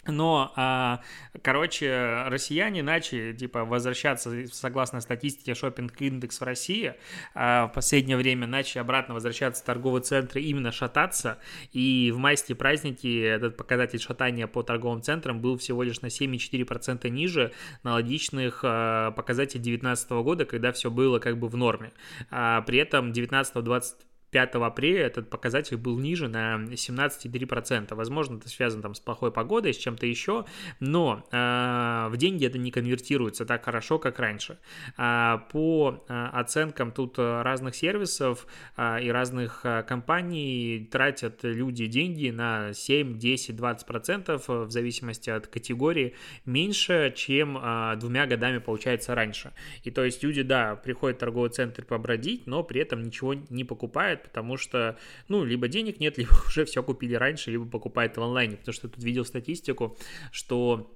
Но, 0.06 0.52
а, 0.56 1.00
короче, 1.42 2.24
россияне 2.26 2.82
начали, 2.82 3.32
типа, 3.32 3.64
возвращаться, 3.64 4.48
согласно 4.50 5.00
статистике 5.00 5.54
шопинг 5.54 6.00
индекс 6.00 6.40
в 6.40 6.44
России, 6.44 6.94
а, 7.34 7.68
в 7.68 7.72
последнее 7.72 8.16
время 8.16 8.48
начали 8.48 8.80
обратно 8.80 9.14
возвращаться 9.14 9.62
в 9.62 9.66
торговые 9.66 10.02
центры, 10.02 10.42
именно 10.42 10.72
шататься, 10.72 11.38
и 11.72 12.10
в 12.12 12.18
майские 12.18 12.56
праздники 12.56 13.22
этот 13.22 13.56
показатель 13.56 14.00
шатания 14.00 14.48
по 14.48 14.64
торговым 14.64 15.02
центрам 15.02 15.40
был 15.40 15.56
всего 15.56 15.84
лишь 15.84 16.00
на 16.00 16.06
7,4% 16.06 17.08
ниже 17.08 17.52
аналогичных 17.84 18.60
а, 18.64 19.12
показателей 19.12 19.62
2019 19.62 20.10
года, 20.10 20.44
когда 20.46 20.72
все 20.72 20.90
было 20.90 21.20
как 21.20 21.38
бы 21.38 21.46
в 21.46 21.56
норме. 21.56 21.92
При 22.30 22.78
этом 22.78 23.12
19-20 23.12 23.84
5 24.32 24.54
апреля 24.54 25.06
этот 25.06 25.28
показатель 25.28 25.76
был 25.76 25.98
ниже 25.98 26.26
на 26.26 26.56
17,3%. 26.56 27.94
Возможно, 27.94 28.38
это 28.38 28.48
связано 28.48 28.82
там 28.82 28.94
с 28.94 29.00
плохой 29.00 29.30
погодой, 29.30 29.74
с 29.74 29.76
чем-то 29.76 30.06
еще, 30.06 30.46
но 30.80 31.24
э, 31.30 32.08
в 32.10 32.16
деньги 32.16 32.46
это 32.46 32.58
не 32.58 32.70
конвертируется 32.70 33.44
так 33.44 33.64
хорошо, 33.64 33.98
как 33.98 34.18
раньше. 34.18 34.58
А, 34.96 35.46
по 35.52 36.02
а, 36.08 36.30
оценкам 36.30 36.92
тут 36.92 37.18
разных 37.18 37.74
сервисов 37.74 38.46
а, 38.74 38.98
и 38.98 39.10
разных 39.10 39.60
а, 39.64 39.82
компаний 39.82 40.88
тратят 40.90 41.40
люди 41.42 41.86
деньги 41.86 42.30
на 42.30 42.72
7, 42.72 43.18
10, 43.18 43.54
20% 43.54 44.66
в 44.66 44.70
зависимости 44.70 45.28
от 45.28 45.46
категории 45.46 46.14
меньше, 46.46 47.12
чем 47.14 47.58
а, 47.60 47.96
двумя 47.96 48.26
годами 48.26 48.58
получается 48.58 49.14
раньше. 49.14 49.52
И 49.82 49.90
то 49.90 50.02
есть 50.04 50.22
люди, 50.22 50.42
да, 50.42 50.74
приходят 50.76 51.18
в 51.18 51.20
торговый 51.20 51.50
центр 51.50 51.84
побродить, 51.84 52.46
но 52.46 52.62
при 52.62 52.80
этом 52.80 53.02
ничего 53.02 53.34
не 53.34 53.64
покупают, 53.64 54.21
потому 54.22 54.56
что, 54.56 54.98
ну, 55.28 55.44
либо 55.44 55.68
денег 55.68 56.00
нет, 56.00 56.18
либо 56.18 56.32
уже 56.46 56.64
все 56.64 56.82
купили 56.82 57.14
раньше, 57.14 57.50
либо 57.50 57.66
покупают 57.66 58.16
в 58.16 58.22
онлайне, 58.22 58.56
потому 58.56 58.72
что 58.72 58.88
тут 58.88 59.02
видел 59.02 59.24
статистику, 59.24 59.96
что 60.30 60.90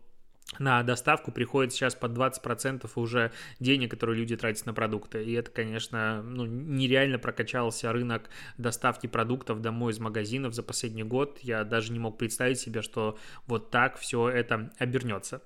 на 0.58 0.82
доставку 0.82 1.32
приходит 1.32 1.72
сейчас 1.72 1.94
под 1.94 2.12
20% 2.12 2.88
уже 2.94 3.32
денег, 3.58 3.90
которые 3.90 4.18
люди 4.18 4.36
тратят 4.36 4.64
на 4.66 4.72
продукты. 4.72 5.24
И 5.24 5.32
это, 5.32 5.50
конечно, 5.50 6.22
ну, 6.22 6.46
нереально 6.46 7.18
прокачался 7.18 7.92
рынок 7.92 8.30
доставки 8.56 9.06
продуктов 9.08 9.60
домой 9.60 9.92
из 9.92 9.98
магазинов 9.98 10.54
за 10.54 10.62
последний 10.62 11.02
год. 11.02 11.40
Я 11.42 11.64
даже 11.64 11.92
не 11.92 11.98
мог 11.98 12.16
представить 12.16 12.60
себе, 12.60 12.82
что 12.82 13.18
вот 13.46 13.70
так 13.70 13.98
все 13.98 14.28
это 14.28 14.72
обернется. 14.78 15.42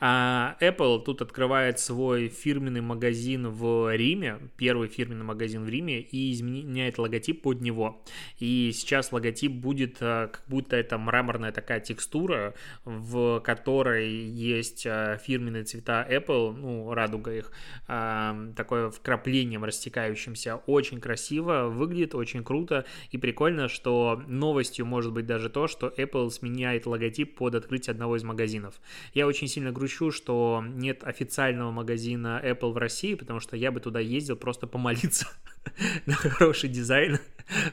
А 0.00 0.56
Apple 0.60 1.02
тут 1.04 1.22
открывает 1.22 1.78
свой 1.78 2.28
фирменный 2.28 2.80
магазин 2.80 3.48
в 3.48 3.94
Риме, 3.94 4.38
первый 4.56 4.88
фирменный 4.88 5.24
магазин 5.24 5.64
в 5.64 5.68
Риме, 5.68 6.00
и 6.00 6.32
изменяет 6.32 6.98
логотип 6.98 7.42
под 7.42 7.60
него. 7.60 8.02
И 8.38 8.72
сейчас 8.74 9.12
логотип 9.12 9.52
будет 9.52 9.98
э, 10.00 10.28
как 10.32 10.42
будто 10.46 10.76
это 10.76 10.96
мраморная 10.98 11.52
такая 11.52 11.80
текстура, 11.80 12.54
в 12.84 13.40
которой 13.40 14.10
есть 14.10 14.86
э, 14.86 15.18
фирменные 15.22 15.64
цвета 15.64 16.06
Apple, 16.08 16.52
ну, 16.52 16.94
радуга 16.94 17.34
их, 17.34 17.52
такое 17.86 18.90
вкраплением 18.90 19.64
растекающимся. 19.64 20.56
Очень 20.66 21.00
красиво, 21.00 21.68
выглядит 21.68 22.14
очень 22.14 22.44
круто 22.44 22.84
и 23.10 23.18
прикольно, 23.18 23.68
что 23.68 24.22
новостью 24.26 24.86
может 24.86 25.12
быть 25.12 25.26
даже 25.26 25.50
то, 25.50 25.66
что 25.66 25.88
Apple 25.88 26.30
сменяет 26.30 26.86
логотип 26.86 27.36
под 27.36 27.54
открытие 27.54 27.92
одного 27.92 28.16
из 28.16 28.22
магазинов. 28.22 28.80
Я 29.14 29.26
очень 29.26 29.48
сильно 29.50 29.72
грущу, 29.72 30.10
что 30.10 30.64
нет 30.66 31.04
официального 31.04 31.70
магазина 31.70 32.40
Apple 32.42 32.72
в 32.72 32.76
России, 32.76 33.14
потому 33.14 33.40
что 33.40 33.56
я 33.56 33.70
бы 33.70 33.80
туда 33.80 34.00
ездил 34.00 34.36
просто 34.36 34.66
помолиться 34.66 35.28
на 36.06 36.14
хороший 36.14 36.68
дизайн, 36.68 37.18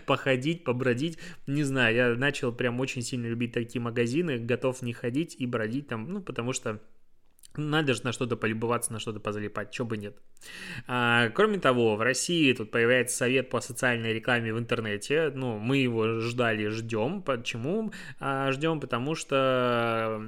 походить, 0.05 0.63
побродить. 0.63 1.17
Не 1.47 1.63
знаю, 1.63 1.95
я 1.95 2.15
начал 2.15 2.51
прям 2.51 2.79
очень 2.79 3.01
сильно 3.01 3.27
любить 3.27 3.53
такие 3.53 3.81
магазины, 3.81 4.37
готов 4.37 4.81
не 4.81 4.93
ходить 4.93 5.35
и 5.39 5.45
бродить 5.45 5.87
там, 5.87 6.11
ну, 6.11 6.21
потому 6.21 6.53
что 6.53 6.81
надо 7.55 7.93
же 7.93 8.03
на 8.03 8.11
что-то 8.11 8.37
полюбоваться, 8.37 8.93
на 8.93 8.99
что-то 8.99 9.19
позалипать, 9.19 9.71
чего 9.71 9.87
бы 9.87 9.97
нет. 9.97 10.17
А, 10.88 11.30
кроме 11.30 11.60
того, 11.60 11.95
в 11.95 12.02
России 12.02 12.54
тут 12.54 12.71
появляется 12.71 13.17
совет 13.17 13.50
по 13.50 13.60
социальной 13.62 14.13
рекламе 14.13 14.54
в 14.54 14.60
интернете. 14.60 15.32
Ну, 15.34 15.58
мы 15.58 15.78
его 15.78 16.19
ждали, 16.19 16.67
ждем. 16.67 17.21
Почему 17.21 17.91
а, 18.19 18.52
ждем? 18.52 18.80
Потому 18.80 19.15
что 19.15 20.21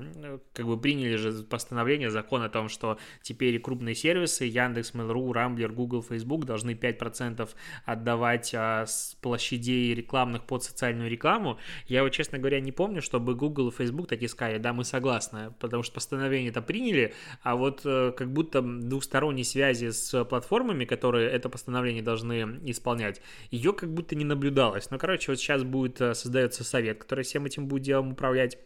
как 0.54 0.66
бы 0.66 0.80
приняли 0.80 1.16
же 1.16 1.44
постановление, 1.44 2.10
закон 2.10 2.42
о 2.42 2.50
том, 2.50 2.70
что 2.70 2.98
теперь 3.22 3.60
крупные 3.60 3.96
сервисы 3.96 4.46
Яндекс, 4.46 4.94
Mail.ru, 4.94 5.32
Рамблер, 5.34 5.72
Google, 5.72 6.04
Facebook 6.04 6.46
должны 6.46 6.72
5% 6.72 7.50
отдавать 7.86 8.54
а, 8.56 8.86
с 8.86 9.16
площадей 9.22 9.94
рекламных 9.94 10.46
под 10.46 10.64
социальную 10.64 11.10
рекламу. 11.10 11.60
Я 11.88 12.04
вот, 12.04 12.10
честно 12.10 12.38
говоря, 12.40 12.60
не 12.60 12.72
помню, 12.72 13.02
чтобы 13.02 13.36
Google 13.36 13.70
и 13.70 13.72
Facebook 13.72 14.08
такие 14.08 14.30
сказали, 14.30 14.58
да, 14.58 14.74
мы 14.74 14.84
согласны, 14.84 15.54
потому 15.60 15.84
что 15.84 15.94
постановление 15.94 16.52
это 16.52 16.62
приняли, 16.62 17.14
а 17.44 17.56
вот 17.56 17.82
э, 17.86 18.12
как 18.16 18.32
будто 18.32 18.62
двухсторонней 18.62 19.44
связи 19.44 19.92
с 19.92 19.99
платформами, 20.30 20.86
которые 20.86 21.30
это 21.30 21.50
постановление 21.50 22.04
должны 22.04 22.60
исполнять, 22.66 23.22
ее 23.52 23.74
как 23.74 23.94
будто 23.94 24.16
не 24.16 24.26
наблюдалось. 24.26 24.90
Ну, 24.92 24.98
короче, 24.98 25.32
вот 25.32 25.40
сейчас 25.40 25.64
будет 25.64 26.02
э, 26.02 26.14
создается 26.14 26.64
совет, 26.64 27.00
который 27.00 27.24
всем 27.24 27.46
этим 27.46 27.68
будет 27.68 27.84
делом 27.84 28.12
управлять. 28.12 28.58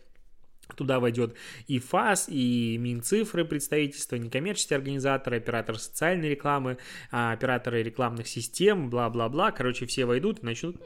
Туда 0.75 1.01
войдет 1.01 1.35
и 1.67 1.77
ФАС, 1.79 2.29
и 2.29 2.77
Минцифры, 2.79 3.43
представительства, 3.43 4.15
некоммерческие 4.15 4.77
организаторы, 4.77 5.37
операторы 5.37 5.77
социальной 5.77 6.29
рекламы, 6.29 6.77
а, 7.11 7.33
операторы 7.33 7.83
рекламных 7.83 8.29
систем, 8.29 8.89
бла-бла-бла. 8.89 9.51
Короче, 9.51 9.85
все 9.85 10.05
войдут 10.05 10.39
и 10.41 10.45
начнут 10.45 10.81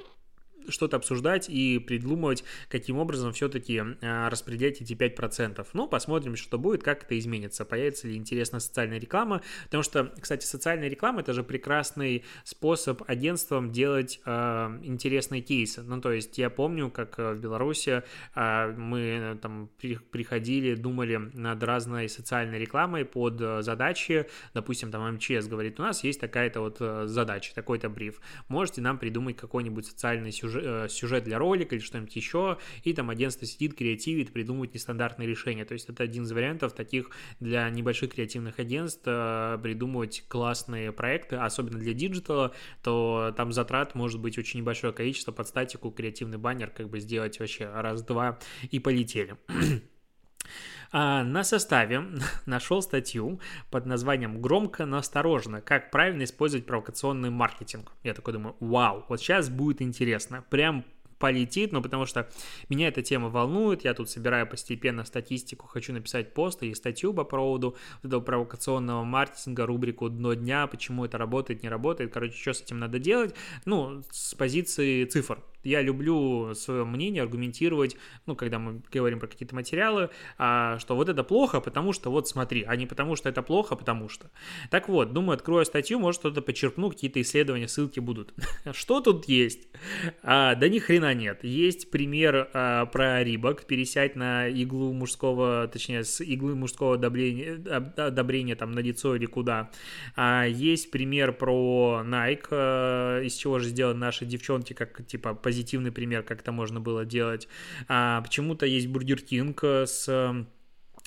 что-то 0.70 0.98
обсуждать 0.98 1.50
и 1.50 1.80
придумывать, 1.80 2.44
каким 2.70 2.98
образом 2.98 3.34
все-таки 3.34 3.82
а, 4.02 4.30
распределять 4.30 4.82
эти 4.82 4.94
5%. 4.94 5.66
Ну, 5.74 5.88
посмотрим, 5.88 6.36
что 6.36 6.58
будет, 6.58 6.84
как 6.84 7.04
это 7.04 7.18
изменится, 7.18 7.66
появится 7.66 8.08
ли 8.08 8.16
интересная 8.16 8.60
социальная 8.60 9.00
реклама, 9.00 9.42
потому 9.66 9.84
что, 9.84 10.14
кстати, 10.20 10.46
социальная 10.46 10.90
реклама 10.90 11.22
это 11.22 11.34
же 11.34 11.44
прекрасный 11.44 12.24
способ 12.44 13.04
агентствам 13.10 13.72
делать 13.72 14.20
э, 14.26 14.80
интересные 14.84 15.42
кейсы. 15.42 15.82
Ну, 15.82 16.02
то 16.02 16.12
есть 16.12 16.38
я 16.38 16.50
помню, 16.50 16.90
как 16.90 17.18
в 17.18 17.36
Беларуси 17.36 18.04
э, 18.36 18.72
мы 18.78 19.38
там 19.42 19.70
при, 19.80 19.96
приходили, 19.96 20.76
думали 20.76 21.18
над 21.18 21.64
разной 21.64 22.10
социальной 22.10 22.60
рекламой 22.60 23.06
под 23.06 23.40
задачи, 23.64 24.28
допустим, 24.54 24.92
там 24.92 25.16
МЧС 25.16 25.48
говорит, 25.48 25.80
у 25.80 25.84
нас 25.84 26.04
есть 26.04 26.20
такая-то 26.20 26.62
вот 26.62 27.10
задача, 27.10 27.54
такой-то 27.56 27.90
бриф, 27.90 28.20
можете 28.48 28.82
нам 28.82 28.98
придумать 28.98 29.38
какой-нибудь 29.38 29.86
социальный 29.86 30.32
сюжет, 30.32 30.57
сюжет 30.90 31.24
для 31.24 31.38
ролика 31.38 31.76
или 31.76 31.82
что-нибудь 31.82 32.16
еще, 32.16 32.58
и 32.84 32.94
там 32.94 33.10
агентство 33.10 33.46
сидит, 33.46 33.76
креативит, 33.76 34.34
придумывает 34.34 34.74
нестандартные 34.74 35.28
решения. 35.28 35.66
То 35.66 35.74
есть 35.74 35.90
это 35.90 36.04
один 36.04 36.24
из 36.24 36.32
вариантов 36.32 36.74
таких 36.74 37.12
для 37.40 37.70
небольших 37.70 38.14
креативных 38.14 38.60
агентств 38.60 39.04
э, 39.06 39.58
придумывать 39.62 40.24
классные 40.28 40.92
проекты, 40.92 41.38
особенно 41.38 41.80
для 41.80 41.94
диджитала, 41.94 42.54
то 42.84 43.34
там 43.36 43.52
затрат 43.52 43.96
может 43.96 44.20
быть 44.20 44.38
очень 44.38 44.62
небольшое 44.62 44.94
количество 44.94 45.32
под 45.32 45.48
статику, 45.48 45.92
креативный 45.92 46.38
баннер 46.38 46.70
как 46.70 46.90
бы 46.90 47.00
сделать 47.00 47.40
вообще 47.40 47.70
раз-два 47.70 48.40
и 48.70 48.80
полетели. 48.80 49.38
А 50.92 51.24
на 51.24 51.44
составе 51.44 52.04
нашел 52.46 52.82
статью 52.82 53.40
под 53.70 53.86
названием 53.86 54.42
«Громко, 54.42 54.86
но 54.86 54.98
осторожно. 54.98 55.62
Как 55.62 55.92
правильно 55.92 56.24
использовать 56.24 56.66
провокационный 56.66 57.30
маркетинг». 57.30 57.92
Я 58.04 58.14
такой 58.14 58.34
думаю, 58.34 58.56
вау, 58.60 59.06
вот 59.10 59.20
сейчас 59.20 59.50
будет 59.50 59.82
интересно. 59.82 60.44
Прям 60.50 60.86
полетит, 61.20 61.72
ну, 61.72 61.82
потому 61.82 62.06
что 62.06 62.30
меня 62.70 62.88
эта 62.88 63.02
тема 63.02 63.30
волнует, 63.30 63.84
я 63.84 63.94
тут 63.94 64.10
собираю 64.10 64.48
постепенно 64.48 65.04
статистику, 65.04 65.68
хочу 65.68 65.94
написать 65.94 66.34
пост 66.34 66.64
или 66.64 66.74
статью 66.74 67.14
по 67.14 67.24
поводу 67.24 67.76
этого 68.04 68.22
провокационного 68.22 69.04
маркетинга, 69.04 69.66
рубрику 69.66 70.10
«Дно 70.10 70.34
дня», 70.34 70.68
почему 70.68 71.06
это 71.06 71.18
работает, 71.18 71.64
не 71.64 71.70
работает, 71.70 72.14
короче, 72.14 72.38
что 72.40 72.54
с 72.54 72.62
этим 72.62 72.80
надо 72.80 73.00
делать, 73.00 73.34
ну, 73.66 74.04
с 74.12 74.36
позиции 74.36 75.06
цифр, 75.06 75.44
я 75.68 75.82
люблю 75.82 76.54
свое 76.56 76.86
мнение 76.86 77.22
аргументировать, 77.22 77.98
ну, 78.26 78.36
когда 78.36 78.58
мы 78.58 78.82
говорим 78.92 79.20
про 79.20 79.28
какие-то 79.28 79.54
материалы, 79.54 80.10
а, 80.38 80.80
что 80.80 80.96
вот 80.96 81.10
это 81.10 81.24
плохо, 81.24 81.60
потому 81.60 81.94
что 81.94 82.10
вот 82.10 82.28
смотри, 82.28 82.64
а 82.64 82.76
не 82.76 82.86
потому 82.86 83.16
что 83.16 83.28
это 83.30 83.42
плохо, 83.42 83.76
потому 83.76 84.08
что. 84.08 84.32
Так 84.70 84.88
вот, 84.88 85.14
думаю, 85.14 85.36
открою 85.36 85.66
статью, 85.66 86.00
может 86.00 86.22
что-то 86.22 86.42
почерпну, 86.42 86.90
какие-то 86.90 87.22
исследования, 87.22 87.68
ссылки 87.68 88.00
будут. 88.00 88.34
Что 88.72 89.02
тут 89.02 89.28
есть? 89.28 89.68
А, 90.24 90.56
да 90.56 90.70
ни 90.70 90.80
хрена 90.80 91.14
нет. 91.14 91.44
Есть 91.44 91.92
пример 91.92 92.50
а, 92.54 92.86
про 92.86 93.24
рибок, 93.24 93.66
пересядь 93.66 94.16
на 94.16 94.48
иглу 94.48 94.94
мужского, 94.94 95.68
точнее, 95.68 96.04
с 96.04 96.22
иглы 96.22 96.56
мужского 96.56 96.96
одобрения, 96.96 97.62
одобрения 97.98 98.56
там 98.56 98.72
на 98.72 98.80
лицо 98.80 99.16
или 99.16 99.26
куда. 99.26 99.70
А, 100.16 100.46
есть 100.46 100.92
пример 100.92 101.34
про 101.34 102.04
Nike, 102.06 102.48
а, 102.52 103.22
из 103.22 103.36
чего 103.36 103.60
же 103.60 103.68
сделаны 103.70 104.00
наши 104.00 104.26
девчонки, 104.26 104.74
как 104.74 105.06
типа 105.06 105.34
позитивный 105.58 105.92
пример, 105.92 106.22
как 106.22 106.42
это 106.42 106.52
можно 106.52 106.80
было 106.80 107.04
делать. 107.04 107.48
А, 107.88 108.22
почему-то 108.22 108.66
есть 108.66 108.88
Burger 108.88 109.22
King 109.22 109.64
с 109.64 110.08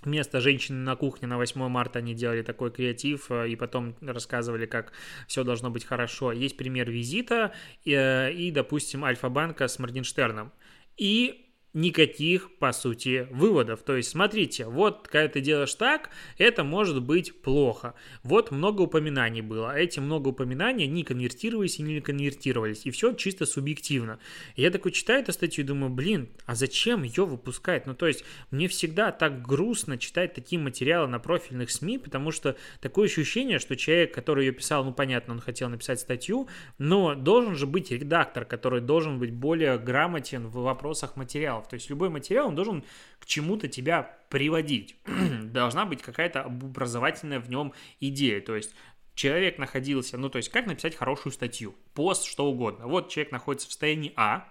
Место 0.07 0.41
женщины 0.41 0.79
на 0.79 0.97
кухне 0.97 1.29
на 1.29 1.37
8 1.37 1.69
марта 1.69 1.99
они 1.99 2.15
делали 2.15 2.41
такой 2.41 2.71
креатив 2.71 3.31
и 3.31 3.55
потом 3.55 3.95
рассказывали, 4.01 4.65
как 4.65 4.93
все 5.27 5.45
должно 5.45 5.69
быть 5.69 5.85
хорошо. 5.85 6.33
Есть 6.33 6.57
пример 6.57 6.91
Визита 6.91 7.53
и, 7.85 7.93
и 8.35 8.51
допустим, 8.51 9.05
Альфа-банка 9.05 9.69
с 9.69 9.79
Моргенштерном. 9.79 10.53
И 10.97 11.50
никаких, 11.73 12.57
по 12.59 12.73
сути, 12.73 13.29
выводов. 13.31 13.83
То 13.83 13.97
есть, 13.97 14.11
смотрите, 14.11 14.67
вот, 14.67 15.07
когда 15.09 15.29
ты 15.29 15.41
делаешь 15.41 15.75
так, 15.75 16.11
это 16.37 16.65
может 16.65 17.03
быть 17.03 17.41
плохо. 17.43 17.95
Вот 18.23 18.51
много 18.51 18.83
упоминаний 18.83 19.41
было. 19.41 19.77
Эти 19.77 20.01
много 20.01 20.29
упоминаний, 20.29 20.87
не 20.87 21.05
конвертировались 21.05 21.79
и 21.79 21.83
не 21.83 22.01
конвертировались. 22.01 22.87
И 22.87 22.91
все 22.91 23.13
чисто 23.13 23.47
субъективно. 23.47 24.19
Я 24.57 24.71
такой 24.71 24.93
читаю 24.93 25.23
эту 25.23 25.33
статью 25.33 25.65
и 25.65 25.67
думаю, 25.67 25.91
блин, 25.91 26.29
а 26.45 26.55
зачем 26.55 27.05
ее 27.05 27.25
выпускать? 27.25 27.87
Ну, 27.87 27.95
то 27.95 28.07
есть, 28.07 28.25
мне 28.51 28.67
всегда 28.67 29.13
так 29.13 29.43
грустно 29.43 29.97
читать 29.97 30.35
такие 30.35 30.61
материалы 30.61 31.07
на 31.07 31.21
профильных 31.21 31.71
СМИ, 31.71 31.99
потому 31.99 32.33
что 32.33 32.57
такое 32.81 33.07
ощущение, 33.07 33.59
что 33.61 33.77
человек, 33.77 34.13
который 34.13 34.47
ее 34.47 34.53
писал, 34.53 34.85
ну, 34.85 34.93
понятно, 34.93 35.35
он 35.35 35.41
хотел 35.41 35.69
написать 35.69 36.01
статью, 36.01 36.49
но 36.79 37.15
должен 37.15 37.55
же 37.55 37.67
быть 37.67 37.93
редактор, 37.93 38.45
который 38.45 38.81
должен 38.81 39.19
быть 39.21 39.33
более 39.33 39.79
грамотен 39.79 40.49
в 40.49 40.55
вопросах 40.63 41.17
материала 41.17 41.60
материалов. 41.61 41.69
То 41.69 41.75
есть 41.75 41.91
любой 41.91 42.09
материал, 42.09 42.49
он 42.49 42.55
должен 42.55 42.85
к 43.19 43.27
чему-то 43.27 43.69
тебя 43.69 44.19
приводить. 44.29 44.97
Должна 45.53 45.85
быть 45.85 46.03
какая-то 46.03 46.43
образовательная 46.43 47.41
в 47.41 47.49
нем 47.49 47.73
идея. 48.01 48.41
То 48.41 48.57
есть 48.57 48.75
человек 49.15 49.59
находился, 49.59 50.19
ну 50.19 50.29
то 50.29 50.39
есть 50.39 50.49
как 50.51 50.67
написать 50.67 50.97
хорошую 50.97 51.33
статью, 51.33 51.75
пост, 51.95 52.25
что 52.25 52.47
угодно. 52.47 52.87
Вот 52.87 53.11
человек 53.11 53.33
находится 53.33 53.69
в 53.69 53.71
состоянии 53.71 54.13
А, 54.17 54.49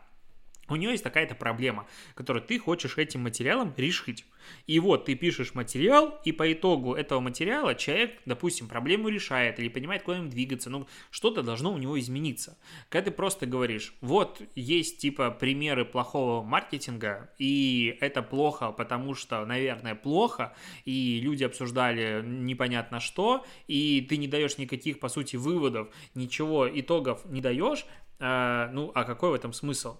у 0.69 0.75
нее 0.75 0.91
есть 0.91 1.03
такая-то 1.03 1.35
проблема, 1.35 1.87
которую 2.15 2.43
ты 2.43 2.59
хочешь 2.59 2.97
этим 2.97 3.21
материалом 3.21 3.73
решить. 3.77 4.25
И 4.67 4.79
вот 4.79 5.05
ты 5.05 5.15
пишешь 5.15 5.53
материал, 5.53 6.19
и 6.23 6.31
по 6.31 6.51
итогу 6.51 6.93
этого 6.93 7.19
материала 7.19 7.75
человек, 7.75 8.19
допустим, 8.25 8.67
проблему 8.67 9.09
решает 9.09 9.59
или 9.59 9.69
понимает, 9.69 10.03
куда 10.03 10.17
им 10.17 10.29
двигаться, 10.29 10.69
ну, 10.69 10.87
что-то 11.11 11.43
должно 11.43 11.73
у 11.73 11.77
него 11.77 11.99
измениться. 11.99 12.57
Когда 12.89 13.09
ты 13.09 13.15
просто 13.15 13.45
говоришь, 13.45 13.93
вот 14.01 14.41
есть 14.55 14.99
типа 14.99 15.31
примеры 15.31 15.85
плохого 15.85 16.43
маркетинга, 16.43 17.31
и 17.37 17.97
это 18.01 18.21
плохо, 18.21 18.71
потому 18.71 19.13
что, 19.13 19.45
наверное, 19.45 19.95
плохо, 19.95 20.55
и 20.85 21.19
люди 21.21 21.43
обсуждали 21.43 22.23
непонятно 22.25 22.99
что, 22.99 23.45
и 23.67 24.05
ты 24.07 24.17
не 24.17 24.27
даешь 24.27 24.57
никаких, 24.57 24.99
по 24.99 25.09
сути, 25.09 25.35
выводов, 25.35 25.89
ничего, 26.13 26.67
итогов 26.69 27.25
не 27.25 27.41
даешь, 27.41 27.85
э, 28.19 28.69
ну, 28.71 28.91
а 28.93 29.03
какой 29.03 29.31
в 29.31 29.33
этом 29.33 29.53
смысл? 29.53 29.97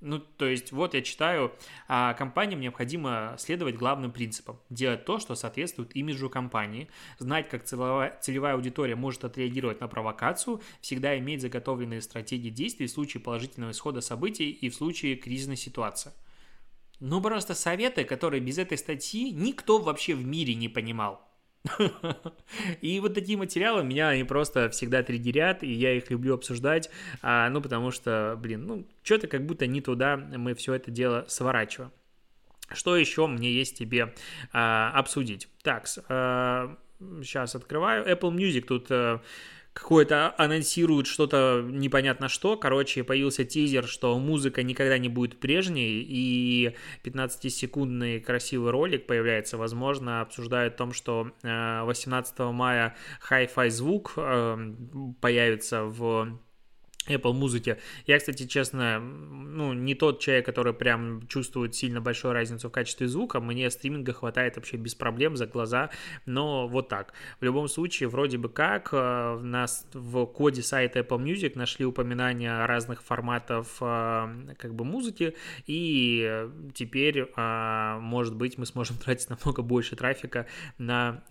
Ну, 0.00 0.18
то 0.18 0.46
есть, 0.46 0.72
вот 0.72 0.94
я 0.94 1.02
читаю, 1.02 1.52
а 1.86 2.14
компаниям 2.14 2.60
необходимо 2.60 3.34
следовать 3.38 3.76
главным 3.76 4.12
принципам. 4.12 4.58
Делать 4.70 5.04
то, 5.04 5.18
что 5.18 5.34
соответствует 5.34 5.94
имиджу 5.94 6.30
компании, 6.30 6.88
знать, 7.18 7.50
как 7.50 7.64
целевая, 7.64 8.18
целевая 8.22 8.54
аудитория 8.54 8.96
может 8.96 9.24
отреагировать 9.24 9.80
на 9.80 9.88
провокацию, 9.88 10.62
всегда 10.80 11.18
иметь 11.18 11.42
заготовленные 11.42 12.00
стратегии 12.00 12.48
действий 12.48 12.86
в 12.86 12.90
случае 12.90 13.22
положительного 13.22 13.72
исхода 13.72 14.00
событий 14.00 14.50
и 14.50 14.70
в 14.70 14.74
случае 14.74 15.16
кризисной 15.16 15.56
ситуации. 15.56 16.12
Ну, 16.98 17.20
просто 17.20 17.54
советы, 17.54 18.04
которые 18.04 18.40
без 18.40 18.56
этой 18.56 18.78
статьи 18.78 19.30
никто 19.30 19.78
вообще 19.78 20.14
в 20.14 20.24
мире 20.24 20.54
не 20.54 20.68
понимал. 20.68 21.29
И 22.80 23.00
вот 23.00 23.14
такие 23.14 23.36
материалы 23.36 23.84
меня 23.84 24.08
они 24.08 24.24
просто 24.24 24.70
всегда 24.70 25.02
триггерят, 25.02 25.62
и 25.62 25.70
я 25.70 25.92
их 25.92 26.10
люблю 26.10 26.34
обсуждать, 26.34 26.90
а, 27.22 27.48
ну, 27.50 27.60
потому 27.60 27.90
что, 27.90 28.38
блин, 28.40 28.66
ну, 28.66 28.86
что-то 29.02 29.28
как 29.28 29.44
будто 29.44 29.66
не 29.66 29.80
туда 29.80 30.16
мы 30.16 30.54
все 30.54 30.74
это 30.74 30.90
дело 30.90 31.24
сворачиваем. 31.28 31.92
Что 32.72 32.96
еще 32.96 33.26
мне 33.26 33.52
есть 33.52 33.76
тебе 33.76 34.14
а, 34.52 34.92
обсудить? 34.94 35.48
Так, 35.62 35.86
а, 36.08 36.76
сейчас 37.22 37.54
открываю. 37.54 38.06
Apple 38.06 38.32
Music 38.34 38.62
тут... 38.62 38.86
А, 38.90 39.20
какое-то 39.80 40.34
анонсируют 40.36 41.06
что-то 41.06 41.64
непонятно 41.66 42.28
что. 42.28 42.56
Короче, 42.56 43.02
появился 43.02 43.44
тизер, 43.44 43.86
что 43.86 44.18
музыка 44.18 44.62
никогда 44.62 44.98
не 44.98 45.08
будет 45.08 45.40
прежней, 45.40 46.04
и 46.06 46.76
15-секундный 47.02 48.20
красивый 48.20 48.72
ролик 48.72 49.06
появляется. 49.06 49.56
Возможно, 49.56 50.20
обсуждают 50.20 50.74
о 50.74 50.76
том, 50.76 50.92
что 50.92 51.30
18 51.42 52.34
э, 52.38 52.50
мая 52.50 52.94
Hi-Fi 53.30 53.70
звук 53.70 54.12
э, 54.16 54.74
появится 55.20 55.84
в 55.84 56.38
Apple 57.08 57.32
музыке. 57.32 57.78
Я, 58.06 58.18
кстати, 58.18 58.46
честно, 58.46 59.00
ну, 59.00 59.72
не 59.72 59.94
тот 59.94 60.20
человек, 60.20 60.44
который 60.46 60.74
прям 60.74 61.26
чувствует 61.28 61.74
сильно 61.74 62.00
большую 62.00 62.34
разницу 62.34 62.68
в 62.68 62.72
качестве 62.72 63.08
звука. 63.08 63.40
Мне 63.40 63.70
стриминга 63.70 64.12
хватает 64.12 64.56
вообще 64.56 64.76
без 64.76 64.94
проблем 64.94 65.36
за 65.36 65.46
глаза, 65.46 65.90
но 66.26 66.68
вот 66.68 66.88
так. 66.88 67.12
В 67.40 67.44
любом 67.44 67.68
случае, 67.68 68.08
вроде 68.08 68.36
бы 68.36 68.48
как, 68.48 68.90
э, 68.92 69.38
нас 69.42 69.86
в 69.94 70.26
коде 70.26 70.62
сайта 70.62 71.00
Apple 71.00 71.22
Music 71.22 71.52
нашли 71.54 71.86
упоминания 71.86 72.66
разных 72.66 73.02
форматов 73.02 73.78
э, 73.80 74.54
как 74.58 74.74
бы 74.74 74.84
музыки, 74.84 75.34
и 75.66 76.48
теперь, 76.74 77.30
э, 77.34 77.98
может 78.00 78.36
быть, 78.36 78.58
мы 78.58 78.66
сможем 78.66 78.96
тратить 79.04 79.30
намного 79.30 79.62
больше 79.62 79.96
трафика 79.96 80.46
на 80.78 81.22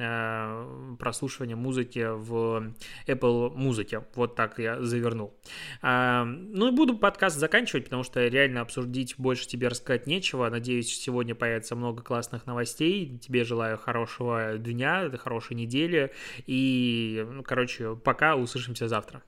прослушивание 0.99 1.55
музыки 1.55 2.05
в 2.09 2.73
Apple 3.07 3.55
музыке. 3.55 4.03
Вот 4.15 4.35
так 4.35 4.59
я 4.59 4.81
завернул. 4.81 5.33
Ну 5.81 6.67
и 6.67 6.71
буду 6.71 6.97
подкаст 6.97 7.37
заканчивать, 7.37 7.85
потому 7.85 8.03
что 8.03 8.25
реально 8.27 8.61
обсудить 8.61 9.15
больше 9.17 9.47
тебе 9.47 9.67
рассказать 9.67 10.07
нечего. 10.07 10.49
Надеюсь, 10.49 10.93
сегодня 10.99 11.35
появится 11.35 11.75
много 11.75 12.03
классных 12.03 12.45
новостей. 12.45 13.17
Тебе 13.19 13.43
желаю 13.43 13.77
хорошего 13.77 14.57
дня, 14.57 15.09
хорошей 15.17 15.55
недели. 15.55 16.13
И, 16.45 17.25
ну, 17.29 17.43
короче, 17.43 17.95
пока, 17.95 18.35
услышимся 18.35 18.87
завтра. 18.87 19.23